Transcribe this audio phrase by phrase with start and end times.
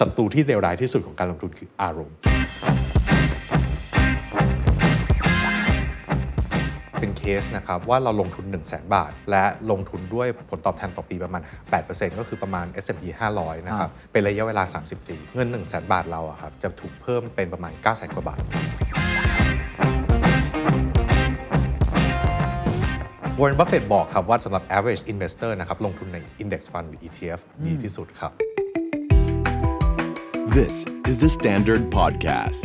[0.00, 2.16] ศัตรูที่เลวร้ายที่สุดของการลงทุนคืออารมณ์
[7.00, 11.42] เป็นเคสนะครับว่าเราลงทุน 1 0 0 0 0 บาท และลงทุนด้วยผลตอบแทนต่อปีประมาณ
[11.80, 13.02] 8%ก็คือประมาณ S&P
[13.36, 17.94] 500 นะครับ เป็นระยะเวลา 30 ปี เงิน 1 0 0 0 0 บาทเราอะครับจะถูกเพิ่มเป็นประมาณ 9 0 0
[17.94, 18.40] 0 0 0กว่าบาท
[23.40, 28.45] วอร์เรนบัฟเฟตต์บอกครับว่าสำหรับ average investor นะครับลงทุนใน index fund หรือ ETF ดีที่สุดครับ
[30.64, 32.64] This is the Standard Podcast.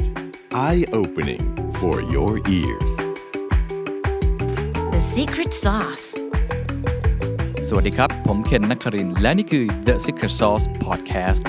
[0.53, 1.43] Eye opening
[1.79, 2.93] for your ears.
[4.93, 6.05] The secret sauce.
[7.67, 11.43] สวัสดีครับ ผมเคนนักครินทร์และนี่คือ The Secret Sauce Podcast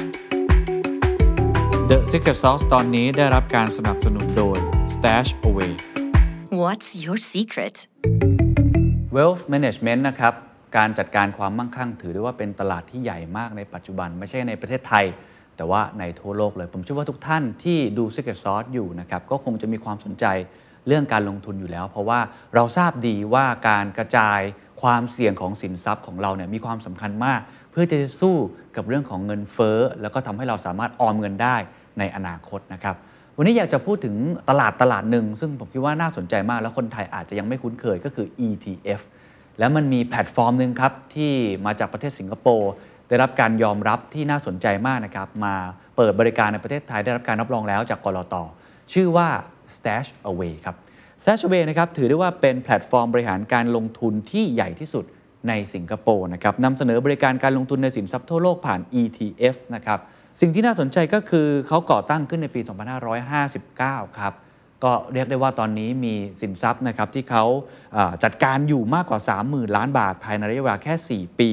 [1.91, 4.59] The Secret Sauce ตอนนี้ได้รับการสนับสนุนโดย
[4.95, 5.73] Stash Away
[6.62, 7.77] What's your secret?
[9.17, 10.34] Wealth Management นะครับ
[10.77, 15.06] การจัดการความมั่งคั่งถือได้ว่าเป็นตลาดที่ใหญ่มากในปัจจุบัน ไม่ใช่ในประเทศไทย
[15.56, 20.27] แต่ว่าในทั่วโลกเลย ผมเชื่อว่าทุกท่านที่ดู Secret Sauce อยู่นะครับ ก็คงจะมีความสนใจ
[20.86, 22.20] เรื่องการลงทุนอยู่แล้ว เพราะว่า
[22.55, 24.41] เราทราบดีว่าการกระจาย
[24.83, 28.34] ความเสี่ยงของสินทรัพย์ของเราเนี่ยมีความสำคัญมาก เพื่อจะสู้
[28.77, 31.56] กับเรื่องของเงินเฟ้อ แล้วก็ทำให้เราสามารถออมเงินได้
[31.98, 32.97] ในอนาคตนะครับ
[33.37, 34.16] วันนี้อยากจะพูดถึง
[34.50, 39.00] ตลาดตลาดหนึ่ง ซึ่งผมคิดว่าน่าสนใจมาก แล้วคนไทยอาจจะยังไม่คุ้นเคยก็คือ ETF
[39.59, 41.33] แล้วมันมีแพลตฟอร์มหนึ่งครับ ที่
[41.66, 42.72] มาจากประเทศสิงคโปร์
[43.13, 45.55] ได้รับการยอมรับที่น่าสนใจมากนะครับ มา
[45.97, 48.35] เปิดบริการในประเทศไทยได้รับการรับรองแล้วจากกรอต
[48.93, 49.29] ชื่อว่า
[49.75, 50.77] Stash Away ครับ
[51.23, 55.05] Stash Away นะครับถือได้ว่าเป็นแพลตฟอร์มบริหารการลงทุนที่ใหญ่ที่สุด
[55.49, 59.99] ในสิงคโปร์นะครับนำเสนอบริการการลงทุนในสินทรัพย์ทั่วโลกผ่าน ETF นะครับ
[60.41, 62.61] สิ่งที่น่าสนใจก็คือเขาก่อตั้งขึ้นในปี
[63.41, 64.35] 2559 ครับ
[64.85, 71.51] ก็เรียกได้ว่าตอนนี้มีสินทรัพย์นะครับที่เขาาจัดการอยู่มากกว่า 30,000 ล้านบาท ภายในระยะเวลาแค่ 4 ปี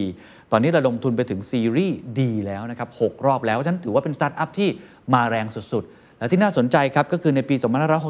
[0.51, 4.69] ตอนนี้เระดมทุนไปถึงซีรีส์ดีแล้วนะครับ6รอบแล้ว ฉะนั้นถือว่าเป็นสตาร์ทอัพที่
[5.13, 7.55] มาแรงสุดๆ และที่น่าสนใจครับก็คือในปี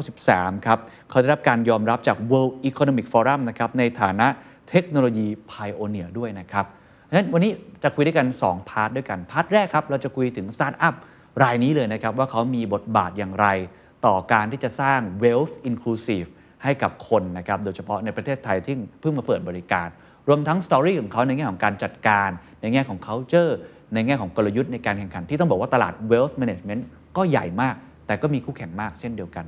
[0.06, 0.78] 2563 ครับ
[1.10, 4.26] เขาได้รับการยอมรับจาก World Economic Forum นะครับในฐานะ
[4.70, 6.64] เทคโนโลยี Pioneer ด้วยนะครับ
[7.08, 10.94] ฉะนั้นวันนี้จะคุยด้วยกัน 2 part ด้วยกัน part แรกครับเราจะคุยถึงสตาร์ทอัพ
[11.42, 13.46] รายนี้เลยนะครับว่าเขามีบทบาทอย่างไร
[14.06, 16.28] ต่อการที่จะสร้าง wealth inclusive
[16.64, 19.88] ให้กับคนนะครับโดยเฉพาะในประเทศไทยที่เพิ่งมาเปิดบริการ
[20.30, 22.30] รวมทั้ง story ของเขาในแง่ของการจัดการ
[22.62, 23.52] ในแง่ของ culture
[23.94, 26.82] ในแง่ของกลยุทธ์ในการแข่งขันที่ต้องบอกว่าตลาด wealth management
[27.16, 27.74] ก็ใหญ่มาก
[28.06, 29.44] แต่ก็มีคู่แข่งมากเช่นเดียวกัน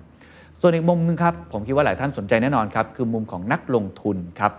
[0.60, 4.52] ส่วนอีกมุมหนึงครับผมคิดว่าหลายท่านสนใจแน่นอนครับคือมุมของนักลงทุนครับ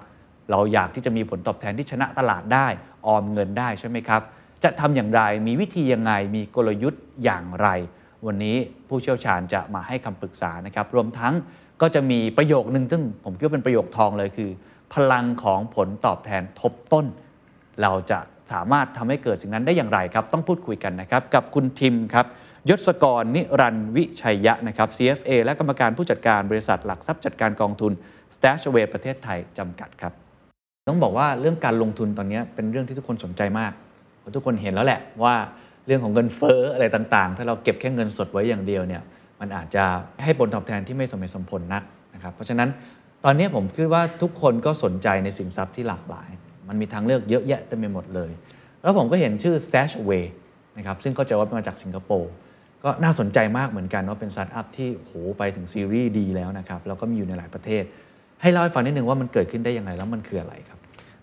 [0.52, 2.68] เราอยากที่จะมีผลตอบแทนที่ชนะตลาดได้
[3.08, 4.22] ออมเงินได้ใช่ไหมครับ
[4.64, 7.68] จะทำอย่างไรมีวิธียังไงมีกลยุทธ์อย่างไร
[8.26, 8.58] วันนี้
[8.88, 11.34] ผู้เชี่ยวชาญจะมาให้คำปรึกษานะครับรวมทั้ง
[11.82, 14.50] ก็จะมีประโยคนึงซึ่งผมคิดว่าเป็นประโยคทองเลยคือ
[14.94, 17.06] พลังของผลตอบแทนทบต้น
[17.82, 18.20] เราจะ
[18.52, 22.26] สามารถทำให้เกิดสิ่งนั้นได้อย่างไรครับ ต้องพูดคุยกันนะครับ กับคุณทิมครับ
[22.70, 27.92] ยศกรนิรันวิชัยยะนะครับ CFA และกรรมการผู้จัดการบริษัทหลักทรัพย์จัดการกองทุน
[28.36, 30.14] Stashaway ประเทศไทยจำกัดครับ
[30.90, 33.74] ต้องบอกว่าเรื่องการลงทุนตอนนี้เป็นเรื่องที่ทุกคนสนใจมาก
[34.20, 35.36] เพราะทุกคนเห็นแล้วแหละว่า
[35.88, 39.02] เรื่องของเงินเฟ้ออะไรต่างๆ ถ้าเราเก็บแค่เงินสดไว้อย่างเดียวเนี่ย
[39.40, 39.84] มันอาจจะ
[40.24, 41.84] ให้ผลตอบแทนที่ไม่สมเหตุสมผลนัก
[42.14, 42.70] นะครับเพราะฉะนั้น
[43.26, 46.30] ตอนนี้ผมคิดว่าทุกคนก็สนใจในสินทรัพย์ที่หลากหลาย
[46.68, 48.32] มันมีทางเลือกเยอะแยะเต็มไปหมดเลย
[48.82, 50.26] แล้วผมก็เห็นชื่อ Stash Away
[50.78, 52.32] นะครับซึ่งก็จะว่ามาจากสิงคโปร์
[52.84, 57.84] ก็น่าสนใจมากเหมือนกันว่าเป็นสตาร์ทอัพที่โหไปถึงซีรีส์ดีแล้วนะครับแล้วก็มีอยู่ในหลายประเทศ
[58.42, 60.80] ให้เล่าให้ฟังนิดนึงว่ามันเกิดขึ้นได้ยังไงแล้วมันคืออะไรครับ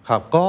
[0.08, 0.46] ครับก็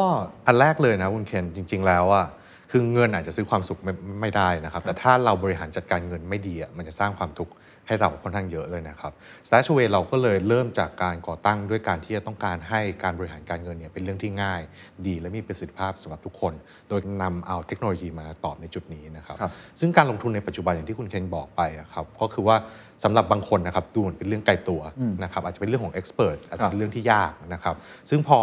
[0.47, 2.25] อันแรกเลยนะคุณเคนจริง ๆ แล้วอะ
[2.72, 7.51] คือเงินอาจจะซื้อความสุขไม่ไม่ได้นะครับ แต่ถ้าเราบริหารจัดการเงินไม่ดีอะมันจะสร้างความทุกข์
[7.91, 9.12] ให้เราค่อนข้างเยอะเลยนะครับ
[9.47, 14.62] Stashaway เราก็เลยเริ่มจากการก่อตั้งด้วยการที่จะต้องการให้การบริหารการเงินเนี่ยเป็นเรื่องที่ง่าย
[15.07, 16.53] ดีและมีประสิทธิภาพสำหรับทุกคน
[16.90, 22.56] โดยนำเอาเทคโนโลยีมาตอบในจุดนี้นะครับครับซึ่งการลงทุนในปัจจุบันอย่างที่คุณเคนบอกไปอะครับก็คือว่า
[23.03, 24.81] สำหรับบางคนนะครับดูเหมือนเป็นเรื่องไกลตัว
[25.24, 27.75] นะครับอาจจะเป็นเรื่องของเอ็กซ์เพรสอาจจะเป็นเรื่องที่ยากนะครับ
[28.09, 28.38] ซึ่งพอ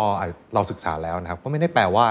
[0.55, 2.07] เราศึกษาแล้วนะครับก็ไม่ได้แปลว่า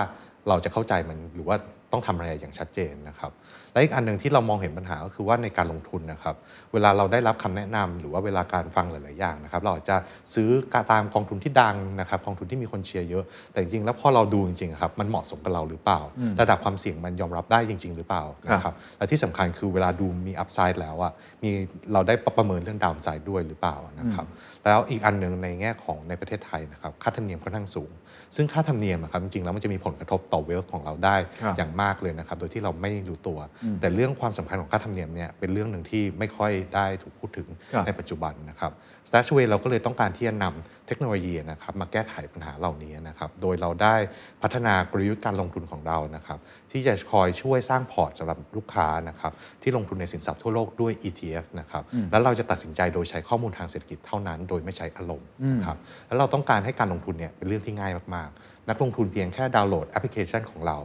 [0.50, 1.58] เราจะเข้าใจมันหรือว่า
[1.94, 3.32] ต้องทำอะไรอย่างชัดเจนนะครับ
[3.78, 6.36] และอีกอันหนึ่งที่เรามองเห็นปัญหาก็คือว่าในการลงทุนนะครับ
[6.74, 9.98] เวลาเราได้รับคำแนะนำหรือว่าเวลาการฟังหลาย ๆ อย่างนะครับ เราอาจจะ
[10.34, 16.00] ซื้อกตามกองทุนที่ดังนะครับกองทุนที่มีคนเชียร์เยอะ แต่จริง ๆ แล้วพอเราดูจริง ๆ ครับ มันเหมาะสมกับเราหรือเปล่า
[16.42, 21.12] ระดับความเสี่ยงมันยอมรับได้จริง ๆ หรือเปล่านะครับ และที่สำคัญคือเวลาดูมีอัพไซด์แล้วอะ
[21.44, 21.50] มี
[21.94, 24.26] เราได้ประเมินเรื่องดาวน์ไซด์ด้วยหรือเปล่านะครับ
[24.66, 27.92] แล้วอีกอันหนึ่งในแง่ของในประเทศไทยนะครับ ค่าธรรมเนียมค่อนข้างสูง
[28.36, 33.40] ซึ่งค่าธรรมเนียมอะครับจริงๆแล้วมันจะมีผลกระทบต่อเวลของเราได้ครับอย่างมากเลยนะครับโดยที่เราไม่รู้ตัว
[33.82, 38.72] แต่เรื่องความสำคัญของค่าธรรมเนียมเนี่ยเป็นเรื่องหนึ่งที่ไม่ค่อยได้ถูกพูดถึงครับในปัจจุบันนะครับ
[39.08, 43.96] Stashaway เราก็เลยต้องการที่จะนำ เทคโนโลยีนะครับมาแก้ไขปัญหาเหล่านี้นะครับโดยเราได้
[44.42, 46.40] พัฒนากลยุทธ์การลงทุนของเรานะครับ
[46.72, 49.32] ที่จะคอยช่วยสร้างพอร์ตสำหรับลูกค้านะครับ
[49.62, 60.78] ที่ลงทุนในสินทรัพย์ทั่วโลกด้วย ETF นะครับแล้วเราจะตัดสินใจโดยใช้ข้อมูลทางเศรษฐกิจเท่านั้น โดยไม่ใช้อารมณ์นะครับแล้วเราต้องการให้การลงทุนเนี่ยเป็นเรื่องที่ง่ายมากๆ นักลงทุนเพียงแค่ดาวน์โหลดแอปพลิเคชันของเรา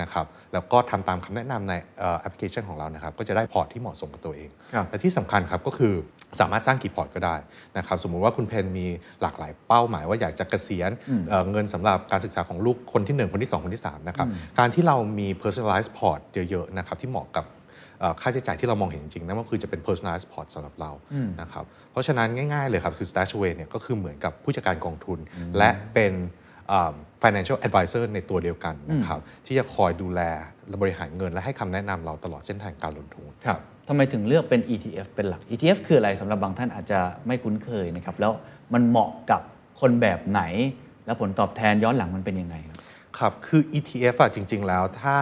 [0.00, 5.94] นะครับแล้วก็ทำตามคำแนะนำในเอ่อแอปพลิเคชันของเรานะครับก็จะได้พอร์ตที่เหมาะสมกับตัวเองครับและที่สำคัญครับก็คือ
[6.40, 7.36] สามารถสร้างกี่พอร์ตก็ได้
[7.78, 8.86] นะครับสมมุติว่าคุณเพนมี
[9.22, 10.90] หลากหลายเป้าหมาย ว่าอยากจะเกษียณ
[11.28, 14.26] เอ่อเงินสำหรับการศึกษาของลูกคนที่ 1 คนที่ 2 คนที่3นะครับ
[14.58, 17.44] การที่เรามี personalized port เยอะๆนะครับที่เหมาะกับ
[18.00, 20.90] เอ่อค่าใช้จ่ายที่เรามองเห็นจริงๆนั่นก็คือจะเป็น personalized port สำหรับเรา
[21.40, 25.18] นะครับเพราะฉะนั้นง่ายๆเลยครับคือ Stashaway เนี่ยก็คือเหมือนกับผู้จัดการกองทุน
[25.58, 26.12] และเป็น
[26.68, 30.20] เอ่อ financial advisor ในตัวเดียวกันนะครับที่จะคอยดูแล
[30.68, 38.32] และบริหารเงินและให้คำแนะนำเราตลอดเส้นทางการลงทุนครับ ทำไมถึงเลือกเป็น ETF เป็นหลัก ETF คืออะไรสำหรับบางท่านอาจจะไม่คุ้นเคยนะครับ แล้ว
[38.74, 39.40] มันเหมาะกับ
[39.80, 40.42] คนแบบไหน
[41.06, 42.78] แล้วผลตอบแทนย้อนหลังมันเป็นยังไงครับ
[43.18, 45.16] ครับคือ ETF อะจริง ๆ แล้วถ้า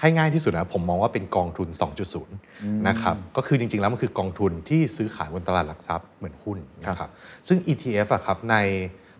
[0.00, 1.68] ให้ง่ายที่สุดนะผมมองว่าเป็นกองทุน
[2.08, 2.26] 2.0
[2.88, 7.10] นะครับก็คือจริง ๆ แล้วมันคือกองทุนที่ซื้อขายบนตลาดหลักทรัพย์เหมือนหุ้นนะครับ
[7.48, 8.56] ซึ่ง ETF อะครับใน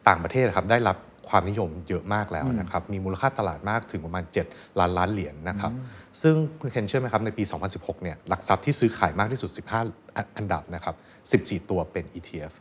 [0.08, 0.96] ต่างประเทศอะครับได้รับ
[1.28, 5.72] ความนิยมเยอะมากแล้วนะครับ มีมูลค่าตลาดมากถึงประมาณ 7 ล้านล้านเหรียญนะครับ
[6.22, 7.44] ซึ่งคุณเคนเชื่อไหมครับ ในปี
[7.74, 9.50] 2016 เนี่ย หลักทรัพย์ที่ซื้อขายมากที่สุด
[9.94, 10.94] 15 อันดับนะครับ
[11.54, 12.52] 14 ตัวเป็น ETF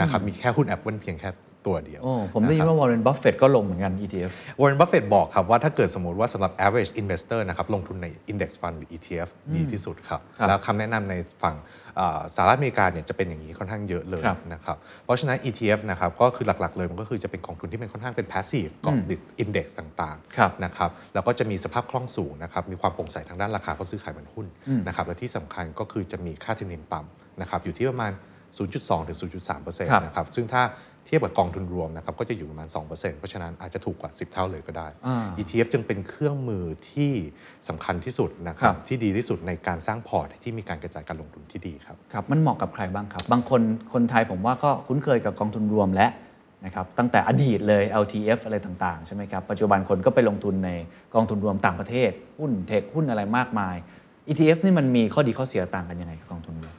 [0.00, 1.30] นะครับ มีแค่หุ้น Apple เพียงแค่
[1.66, 4.30] ตัวเดียวโอ้ผมได้ยินว่าวอร์เรนบัฟเฟตก็ลงเหมือนกัน ETF
[4.60, 11.56] วอร์เรนบัฟเฟตบอกครับว่าถ้าเกิดสมมติว่าสำหรับ average investor นะครับลงทุนใน index fund หรือ ETF ดีที่สุดครับครับแล้วคำแนะนำในฝั่ง
[11.96, 24.46] เอ่อสหรัฐอเมริกาเนี่ยจะเป็นอย่างนี้ค่อนข้างเยอะเลยครับนะครับเพราะฉะนั้น ETF นะครับก็คือหลักๆเลยมันก็คือจะเป็นกองทุนที่เป็นค่อนข้างเป็น passive เกาะติด index ต่างครับๆนะครับแล้วก็จะมีสภาพคล่องสูงนะครับมีความโปร่งใสทางด้านราคาเพราะซื้อขายเหมือนหุ้น
[24.86, 28.12] นะครับและที่สำคัญก็คือจะมีค่าธรรมเนียมต่ำนะครับอยู่ที่ประมาณ
[28.56, 30.62] 0.2 ถึง 0.3%ครับนะครับ ซึ่งถ้า
[31.06, 37.12] เทียบกับกองทุนรวมนะครับก็จะอยู่ประมาณ 2%เพราะฉะนั้นอาจจะถูกกว่า 10 เท่าเลยก็ได้อ่า ETF จึงเป็นเครื่องมือที่
[37.68, 43.62] สำคัญที่สุดนะครัครับบที่ดีที่สุดในการสร้างพอร์ตที่มีการกระจายการลงทุนที่ดีครับครับมันเหมาะกับใครบ้างครับ บางคน
[43.92, 46.08] คนไทยผมว่าก็คุ้นเคยกับกองทุนรวมและ
[46.64, 50.70] นะครับตั้งแต่อดีตเลย LTF อะไรต่างๆ ใช่ไหมครับ ปัจจุบันคนก็ไปลงทุนใน
[51.14, 53.76] กองทุนรวมต่างประเทศ หุ้นเทคหุ้นอะไรมากมาย
[54.28, 56.74] ETF นี่มันมีข้อดีข้อเสียต่างกันยังไงกับกองทุนรวม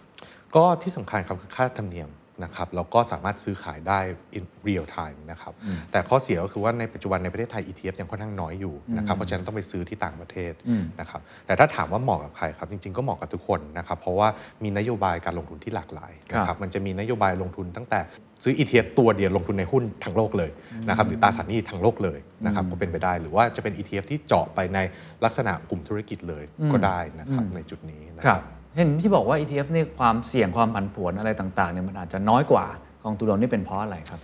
[0.56, 2.10] ก็ที่สำคัญครับคือค่าธรรมเนียม
[2.44, 4.00] นะครับแล้วก็สามารถซื้อขายได้
[4.38, 5.54] in real time นะครับ
[5.92, 10.54] แต่ข้อเสียก็คือว่าในปัจจุบันในประเทศไทย ETF ยังค่อนข้างน้อยอยู่นะครับเพราะฉะนั้นต้องไปซื้อที่ต่างประเทศ
[11.00, 14.28] นะครับแต่ถ้าถามว่าเหมาะกับใครครับจริงๆก็เหมาะกับทุกคนนะครับเพราะว่า
[14.64, 18.00] มีนโยบายการลงทุนที่หลากหลายนะคครัรับบมันจะมีนโยบายลงทุนตั้งแต่
[18.44, 20.52] ซื้อ ETF ตัวเดียวลงทุนในหุ้นทั้งโลกเลย
[20.90, 24.80] นะครับหรือตราสารหนี้ทั้งโลกเลยนะครับก็เป็นไปได้หรือว่าจะเป็น ETF ที่เจาะไปใน
[25.24, 28.44] ลักษณะกลุ่มธุรกิจเลยก็ได้นะครับในจุดนี้นะครับ
[28.78, 32.66] เห็นที่บอกว่า ETF นี่ความเสี่ยงความผันผวนอะไรต่างๆเนี่ยมันอาจจะน้อยกว่า
[33.04, 34.22] กองทุนรวมนี่เป็นเพราะอะไรครับ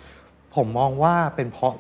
[0.56, 1.74] ผมมองว่าเป็นเพราะ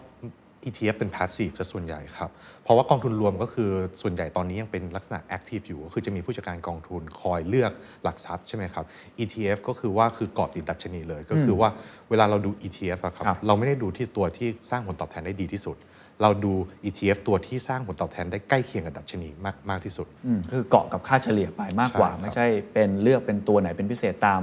[0.65, 2.29] ETF เป็น passive ซะส่วนใหญ่ครับ
[2.63, 3.69] เพราะว่ากองทุนรวมก็คือ
[4.01, 7.71] ส่วนใหญ่ตอนนี้ยังเป็นลักษณะ active อยู่ ก็คือจะมีผู้จัดการกองทุนคอยเลือก
[8.03, 8.85] หลักทรัพย์ใช่ไหมครับ
[9.23, 11.69] ETF ก็คือว่าคือเกาะติดดัชนีเลย ก็คือว่า
[12.09, 15.77] เวลาเราดู ETF อะครับครับเราไม่ได้ดูที่ตัวที่สร้างผลตอบแทนได้ดีที่สุด
[16.21, 16.53] เราดู
[16.87, 24.41] ETF ตัวที่สร้างผลตอบแทนได้ใกล้เคียงกับดัชนีมากมากที่สุดอืมคือเกาะกับค่าเฉลี่ยไปมากกว่าใช่ครับไม่ใช่เป็นเลือกเป็นตัวไหนเป็นพิเศษตาม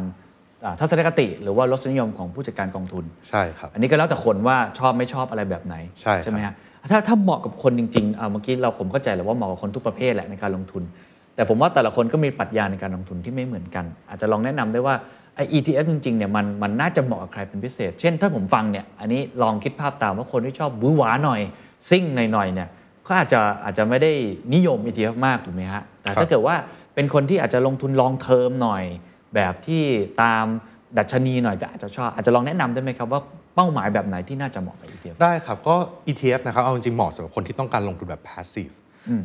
[0.64, 6.54] อ่าทัศนคติหรือว่ารสนิยมของผู้จัดการกองทุนใช่ครับอันนี้ก็แล้วแต่คนว่าชอบไม่ชอบอะไรแบบไหนใช่ครับไหมฮะ
[6.90, 10.82] ถ้าถ้าเหมาะกับคนจริงๆอ่าเมื่อกี้เราผมเข้าใจแหล้วว่าเหมาะกับคนทุกประเภทแหละในการลงทุน
[11.34, 14.94] แต่ผมว่าแต่ละคนก็มีปรัชญาในการลงทุนที่ไม่เหมือนกัน อาจจะลองแนะนำได้ว่า
[15.40, 21.40] ไอ ETF จริงๆเนี่ยมันมันน่าจะเหมาะกับใครเป็นพิเศษ เช่นถ้าผมฟังเนี่ยอันนี้ลองคิดภาพตามว่าคนที่ชอบบื้อหวาหน่อย
[21.90, 22.68] ซิ่งหน่อยๆเนี่ย
[23.06, 24.12] ก็อาจจะอาจจะไม่ได้
[24.54, 26.56] นิยม ETF มากถูกไหมฮะแต่ครัถ้าบเกิดว่า
[26.94, 28.84] เป็นคนที่อาจจะลงทุนลองเทอมหน่อย
[29.34, 29.82] แบบที่
[30.22, 30.44] ตาม
[30.98, 33.20] ดัชนีหน่อยก็อาจจะชอบอาจจะลองแนะนำได้ไหมครับว่า
[33.54, 35.74] เป้าหมายแบบไหนที่น่าจะเหมาะกับ ETF ได้ครับก็
[36.08, 38.74] ETF นะครับเอาจริงๆเหมาะสำหรับคนที่ต้องการลงทุนแบบ passive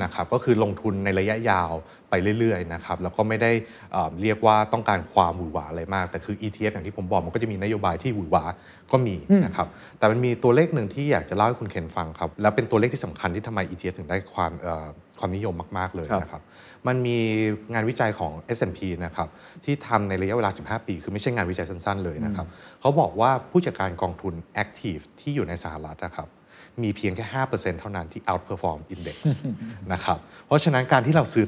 [0.03, 1.71] นะครับก็คือลงทุนในระยะยาว
[2.09, 3.51] ไปเรื่อยๆนะครับแล้วก็ไม่ได้
[3.91, 8.43] เอ่อเรียกว่าต้องการความหวือหวาอะไรมาก แต่คือ ETF อย่างที่ผมบอกมันก็จะมีนโยบายที่หวือหวา
[8.91, 9.15] ก็มี
[9.45, 9.67] นะครับ
[9.97, 14.87] แต่มันมีตัวเลขหนึ่งที่อยากจะเล่าให้คุณเคนฟังครับแล้วเป็นตัวเลขที่สำคัญที่ทำไม ETF ถึงได้ความเอ่อ
[15.19, 16.41] ความนิยมมาก ๆ เลยครับนะครับ
[16.87, 17.17] มันมี
[17.73, 19.27] งานวิจัยของ S&P นะครับ
[19.65, 22.47] ที่ทำในระยะเวลา 15 ปี คือไม่ใช่งานวิจัยสั้น ๆ เลยนะครับ
[22.81, 26.27] เขาบอกว่าผู้จัดการกองทุน Active ที่อยู่ในสหรัฐนะครับ
[26.83, 29.17] มีเพียงแค่ 5%เท่านั้นที่ outperform index
[29.93, 31.45] นะครับ เพราะฉะนั้นการที่เราซื้อ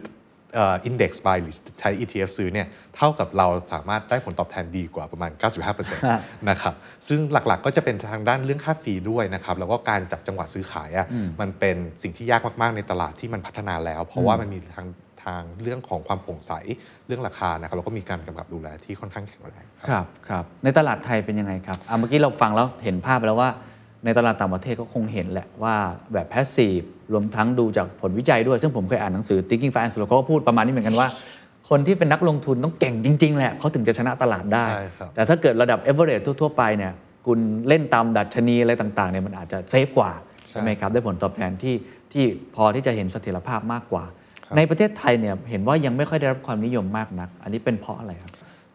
[0.53, 5.31] เอินเด็กซ์ buy หรือใช้ ETF ซื้อเนี่ยเท่ากับเราสามารถได้ผลตอบแทนดีกว่าประมาณ
[5.69, 6.73] 95%นะครับ
[7.07, 11.07] ซึ่งหลักๆก็จะเป็นทางด้านเรื่องค่าฟรีด้วยนะครับแล้วก็การจับจังหวะซื้อขายอะ
[11.41, 14.87] มันเป็นสิ่งที่ยากมากๆในตลาดที่มันพัฒนาแล้ว เพราะว่ามันมีทาง
[15.23, 16.51] ทางเรื่องของความโปร่งใส
[17.07, 23.49] เรื่องราคานะครับแล้วก็มีการกำกับดูแลที่ค่อนข้างแข็งแรงครับครับครับในตลาดไทยเป็นยังไงครับอะเมื่อกี้เราฟังแล้วเห็นภาพไปแล้วว่า
[24.07, 25.75] ในตลาดต่างประเทศก็คงเห็นแหละว่า
[26.13, 26.81] แบบแพสซีฟ
[27.13, 31.07] รวมทั้งดูจากผลวิจัยด้วย ซึ่งผมเคยอ่านหนังสือ Thinking Fast and Slow เขาก็พูดประมาณนี้เหมือนกันว่า
[31.69, 36.93] คนที่เป็นนักลงทุนต้องเก่งจริง ๆ แหละเขาถึงจะชนะตลาดได้ใช่ครับแต่ถ้าเกิดระดับ average ทั่ว ๆ ไปเนี่ย
[37.25, 40.11] คุณเล่นตามดัชนีอะไรต่างๆเนี่ยมันอาจจะเซฟกว่า
[40.49, 41.75] ใช่ไหมครับได้ผลตอบแทนที่
[42.11, 42.23] ที่
[42.55, 44.03] พอที่จะเห็นเสถียรภาพมากกว่า
[44.57, 48.33] ในประเทศไทยเนี่ยเห็นว่ายังไม่ค่อยได้รับความนิยมมากนัก อันนี้เป็นเพราะอะไรครับ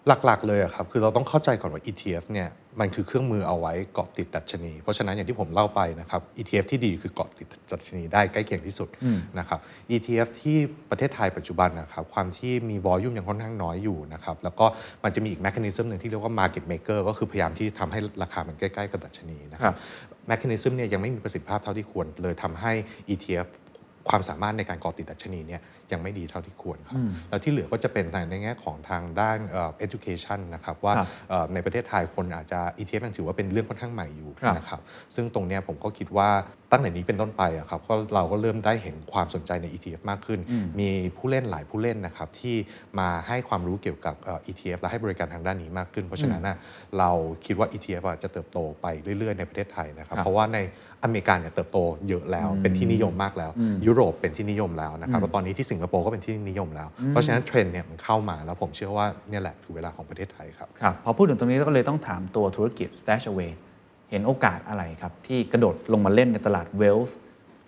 [0.09, 2.49] หลักๆ เลยอะครับคือเราต้องเข้าใจก่อนว่า ETF เนี่ย
[2.81, 8.89] มันคือเครื่องมือเอาไว้เกาะติดดัชนี เพราะฉะนั้นอย่างที่ผมเล่าไปนะครับ ETF ที่ดีคือเกาะติดดัชนีได้ใกล้เคียงที่สุด
[9.39, 9.59] นะครับ
[9.95, 10.59] ETF ที่
[10.91, 14.67] ประเทศไทยปัจจุบันนะครับความที่มี volume ยังค่อนข้างน้อยอยู่นะครับแล้วก็
[15.05, 22.73] มันจะมีอีก mechanism หนึ่งที่เรียกว่า market maker ก็คือพยายามที่ทำให้ราคามันใกล้ ๆ กับดัชนีนะครับครับ mechanism เนี่ยยังไม่มีประสิทธิภาพเท่าที่ควรเลยทำให้
[23.13, 23.47] ETF
[24.09, 25.61] ความสามารถในการเกาะติดดัชนีเนี่ย
[25.93, 26.99] ยังไม่ดีเท่าที่ควรครับ
[27.31, 34.81] แล้วที่เหลือก็จะเป็นในแง่ของทางด้านเอ่อ education นะครับว่าครับเอ่อในประเทศไทยคนอาจจะ ETF ยังถือว่าเป็นเรื่องค่อนข้างใหม่อยู่ครับนะครับ
[35.15, 36.29] ซึ่งตรงเนี้ยผมก็คิดว่า
[36.71, 40.41] ตั้งแต่นี้เป็นต้นไปอะครับก็เราก็เริ่มได้เห็นความสนใจใน ETF มากขึ้น
[40.81, 42.57] มีผู้เล่นหลายผู้เล่นนะครับที่
[42.99, 46.57] มาให้ความรู้เกี่ยวกับเอ่อ ETF และให้บริการทางด้านนี้มากขึ้น เพราะฉะนั้นน่ะ
[46.99, 47.11] เรา
[47.47, 48.87] คิดว่า ETF อะจะเติบโตไป
[49.19, 50.59] เรื่อย ๆ ในประเทศไทยนะครับครับเพราะว่าใน
[51.05, 51.79] อเมริกาเนี่ยเติบโต
[52.09, 53.51] เยอะแล้ว เป็นที่นิยมมากแล้ว
[53.87, 63.53] ยุโรปเป็นที่นิยมแล้วนะครับแล้วตอนนี้ที่สิงคโปร์ก็เป็นที่นิยมแล้ว เพราะฉะนั้นเทรนด์เนี่ยมันเข้ามาแล้วผมเชื่อว่าเนี่ยแหละคือเวลาของประเทศไทยครับครับพอพูดถึงตรงนี้ก็เลยต้องถามตัวธุรกิจ StashAway
[64.11, 67.13] เห็นโอกาสอะไรครับ ที่กระโดดลงมาเล่นในตลาด Wealth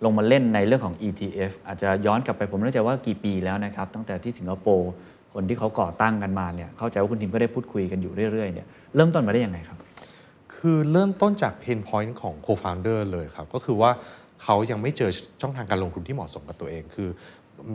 [0.05, 4.91] ลงมาเล่นในเรื่องของ ETF อาจจะย้อนกลับไปผมไม่แน่ใจว่ากี่ปีแล้วนะครับตั้งแต่ที่สิงคโปร์
[5.33, 9.77] คนที่เขาก่อตั้งกันมาเนี่ยเข้าใจว่าคุณทีมก็ได้พูดคุยกันอยู่เรื่อยๆเนี่ยเริ่มต้นมาได้ยังไงครับ
[10.67, 13.91] คือเริ่มต้นจาก pain point ของ co-founder เลยครับ ก็คือว่า
[14.43, 17.09] เขายังไม่เจอช่องทางการลงทุนที่เหมาะสมกับตัวเอง คือ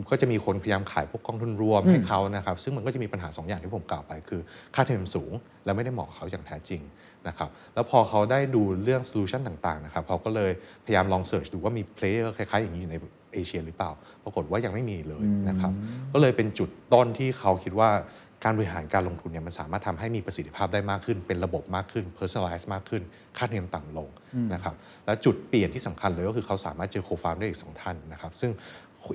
[0.09, 4.41] ก็จะมีคนพยายามขายพวกกองทุนรวมให้เขานะครับ ซึ่งมันก็จะมีปัญหา 2 อย่างที่ผมกล่าวไป คือ
[4.75, 5.31] ค่าธรรมเนียมสูง
[5.65, 6.81] และไม่ได้เหมาะกับเขาอย่างแท้จริง
[7.27, 10.51] นะครับ แล้วพอเขาได้ดูเรื่อง solution ต่างๆนะครับเขาก็เลย
[10.85, 12.95] พยายามลอง search ดูว่ามี player คล้ายๆอย่างนี้อยู่ใน
[13.33, 13.91] เอเชียหรือเปล่า
[14.23, 15.71] ปรากฏว่ายังไม่มีเลยนะครับ
[16.13, 17.89] ก็เลยเป็นจุดต้นที่เขาคิดว่า
[18.43, 23.01] การบริหารการลงทุนเนี่ยมันสามารถทำให้มีประสิทธิภาพได้มากขึ้น เป็นระบบมากขึ้น personalize มากขึ้น
[23.37, 24.09] ค่าธรรมเนียมต่ำลง
[24.53, 28.51] นะครับแล้วจุดเปลี่ยนที่สำคัญเลยก็คือเขาสามารถเจอโคฟาวได้อีกสองท่านนะครับซึ่ง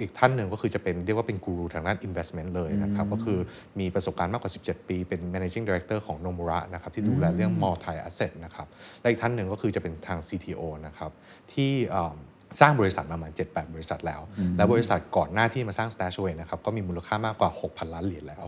[0.03, 3.39] อีกท่านหนึ่งก็คือจะเป็นเรียกว่าเป็นกูรูทางด้าน investment เลยนะครับก็คือ
[3.81, 8.67] มีประสบการณ์มากกว่า 17 ปี เป็น managing director ของ Nomura นะครับที่ดูแลเรื่อง multi asset นะครับ
[9.01, 11.11] และอีกท่านหนึ่งก็คือจะเป็นทาง CTO นะครับ
[11.53, 12.15] ที่เอ่อ
[12.61, 14.21] สร้างบริษัทมาประมาณ 7-8 บริษัทแล้ว
[14.57, 18.45] และบริษัทก่อนหน้าที่มาสร้าง Stashaway นะครับก็มีมูลค่ามากกว่า 6,000 ล้านเหรียญแล้ว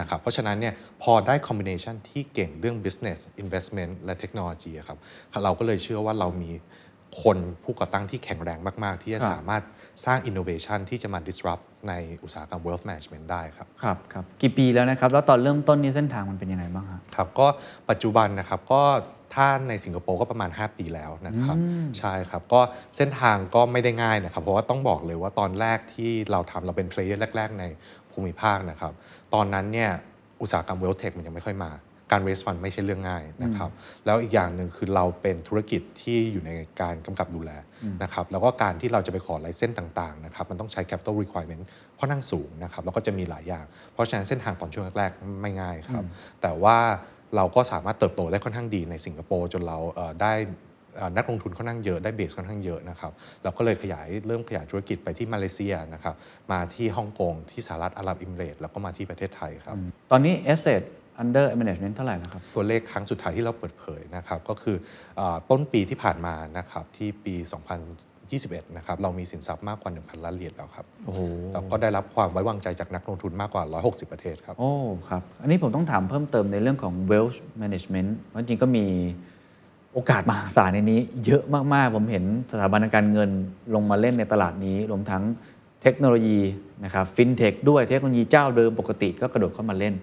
[0.00, 4.98] นะครับเพราะฉะนั้นเนี่ยพอได้ combination ที่เก่งเรื่อง business investment และเทคโนโลยีครับ
[5.44, 6.52] เราก็เลยเชื่อว่าเรามี
[7.22, 9.62] คนผู้ก่อตั้งที่แข็งแรงมาก ๆ ที่จะครับสามารถ
[10.04, 11.92] สร้าง innovation ที่จะมา disrupt ใน
[12.22, 17.46] อุตสาหกรรม wealth management ได้ครับ ครับครับ กี่ปีแล้วนะครับ แล้วตอนเริ่มต้นนี่เส้นทางมันเป็นยังไงบ้างฮะครับ ก็
[17.90, 18.82] ปัจจุบันนะครับ ก็
[19.34, 21.56] ถ้าในสิงคโปร์ก็ประมาณ 5 ปีแล้วนะครับ
[21.98, 22.60] ใช่ครับ ก็
[22.96, 27.64] เส้นทางก็ไม่ได้ง่ายนะครับ เพราะว่าต้องบอกเลยว่าตอนแรกที่เราทำเราเป็น player แรก ๆ ใน
[28.12, 28.92] ภูมิภาคนะครับ
[29.34, 29.90] ตอนนั้นเนี่ย
[30.40, 31.72] อุตสาหกรรมเวลเทคมันยังไม่ค่อยมา
[32.10, 33.70] การ raise fund ไม่ใช่เรื่องง่ายนะครับ
[34.06, 37.50] แล้วอีกอย่างหนึ่งคือเราเป็นธุรกิจที่อยู่ในการกำกับดูแล
[38.02, 41.64] นะครับ แล้วก็การที่เราจะไปขอไลเส้นต่างๆนะครับ มันต้องใช้ capital requirement
[41.98, 46.04] ค่อนข้างสูงนะครับ แล้วก็จะมีหลายอย่าง เพราะฉะนั้นเส้นทางตอนช่วงแรกๆไม่ง่ายครับ
[46.42, 46.76] แต่ว่า
[47.36, 50.32] เราก็สามารถเติบโตได้ค่อนข้างดีในสิงคโปร์จนเราเอ่อได้
[50.96, 56.14] เอ่อนักลงทุนค่อนข้างเยอะได้เบสค่อนข้างเยอะนะครับเราก็เลยขยายเริ่มขยายธุรกิจไปที่มาเลเซียนะครับ
[56.52, 59.76] มาที่ฮ่องกงที่สหรัฐอาหรับเอมิเรตส์แล้วก็มาที่ประเทศไทยครับ
[60.10, 60.82] ตอนนี้ asset
[61.22, 64.76] under management เท่าไหร่แล้วครับ ตัวเลขครั้งสุดท้ายที่เราเปิดเผยนะครับก็คือ
[65.16, 67.34] เออต้นปีที่ผ่านมานะครับที่ปี
[68.30, 71.20] 2021 นะครับ เรามีสินทรัพย์มากกว่า 1,000 ล้านเหรียญแล้วครับโอ้โห
[71.52, 74.70] แล้วก็ได้รับความไว้วางใจจากนักลงทุนมากกว่า 160 ประเทศครับ โอ้
[75.08, 78.86] ครับ อันนี้ผมต้องถามเพิ่มเติมในเรื่องของ wealth management เพราะจริงๆก็มี
[79.92, 81.42] โอกาสมหาศาลในนี้ เยอะ
[81.74, 83.30] มาก ๆ ผมเห็นสถาบันการเงิน
[83.74, 85.22] ลงมาเล่นในตลาดนี้ รวมทั้ง
[85.82, 86.38] เทคโนโลยี
[86.84, 89.94] นะครับฟินเทคด้วยเทคโนโลยีเจ้าเดิมปกติก็กระโดดเข้ามาเล่น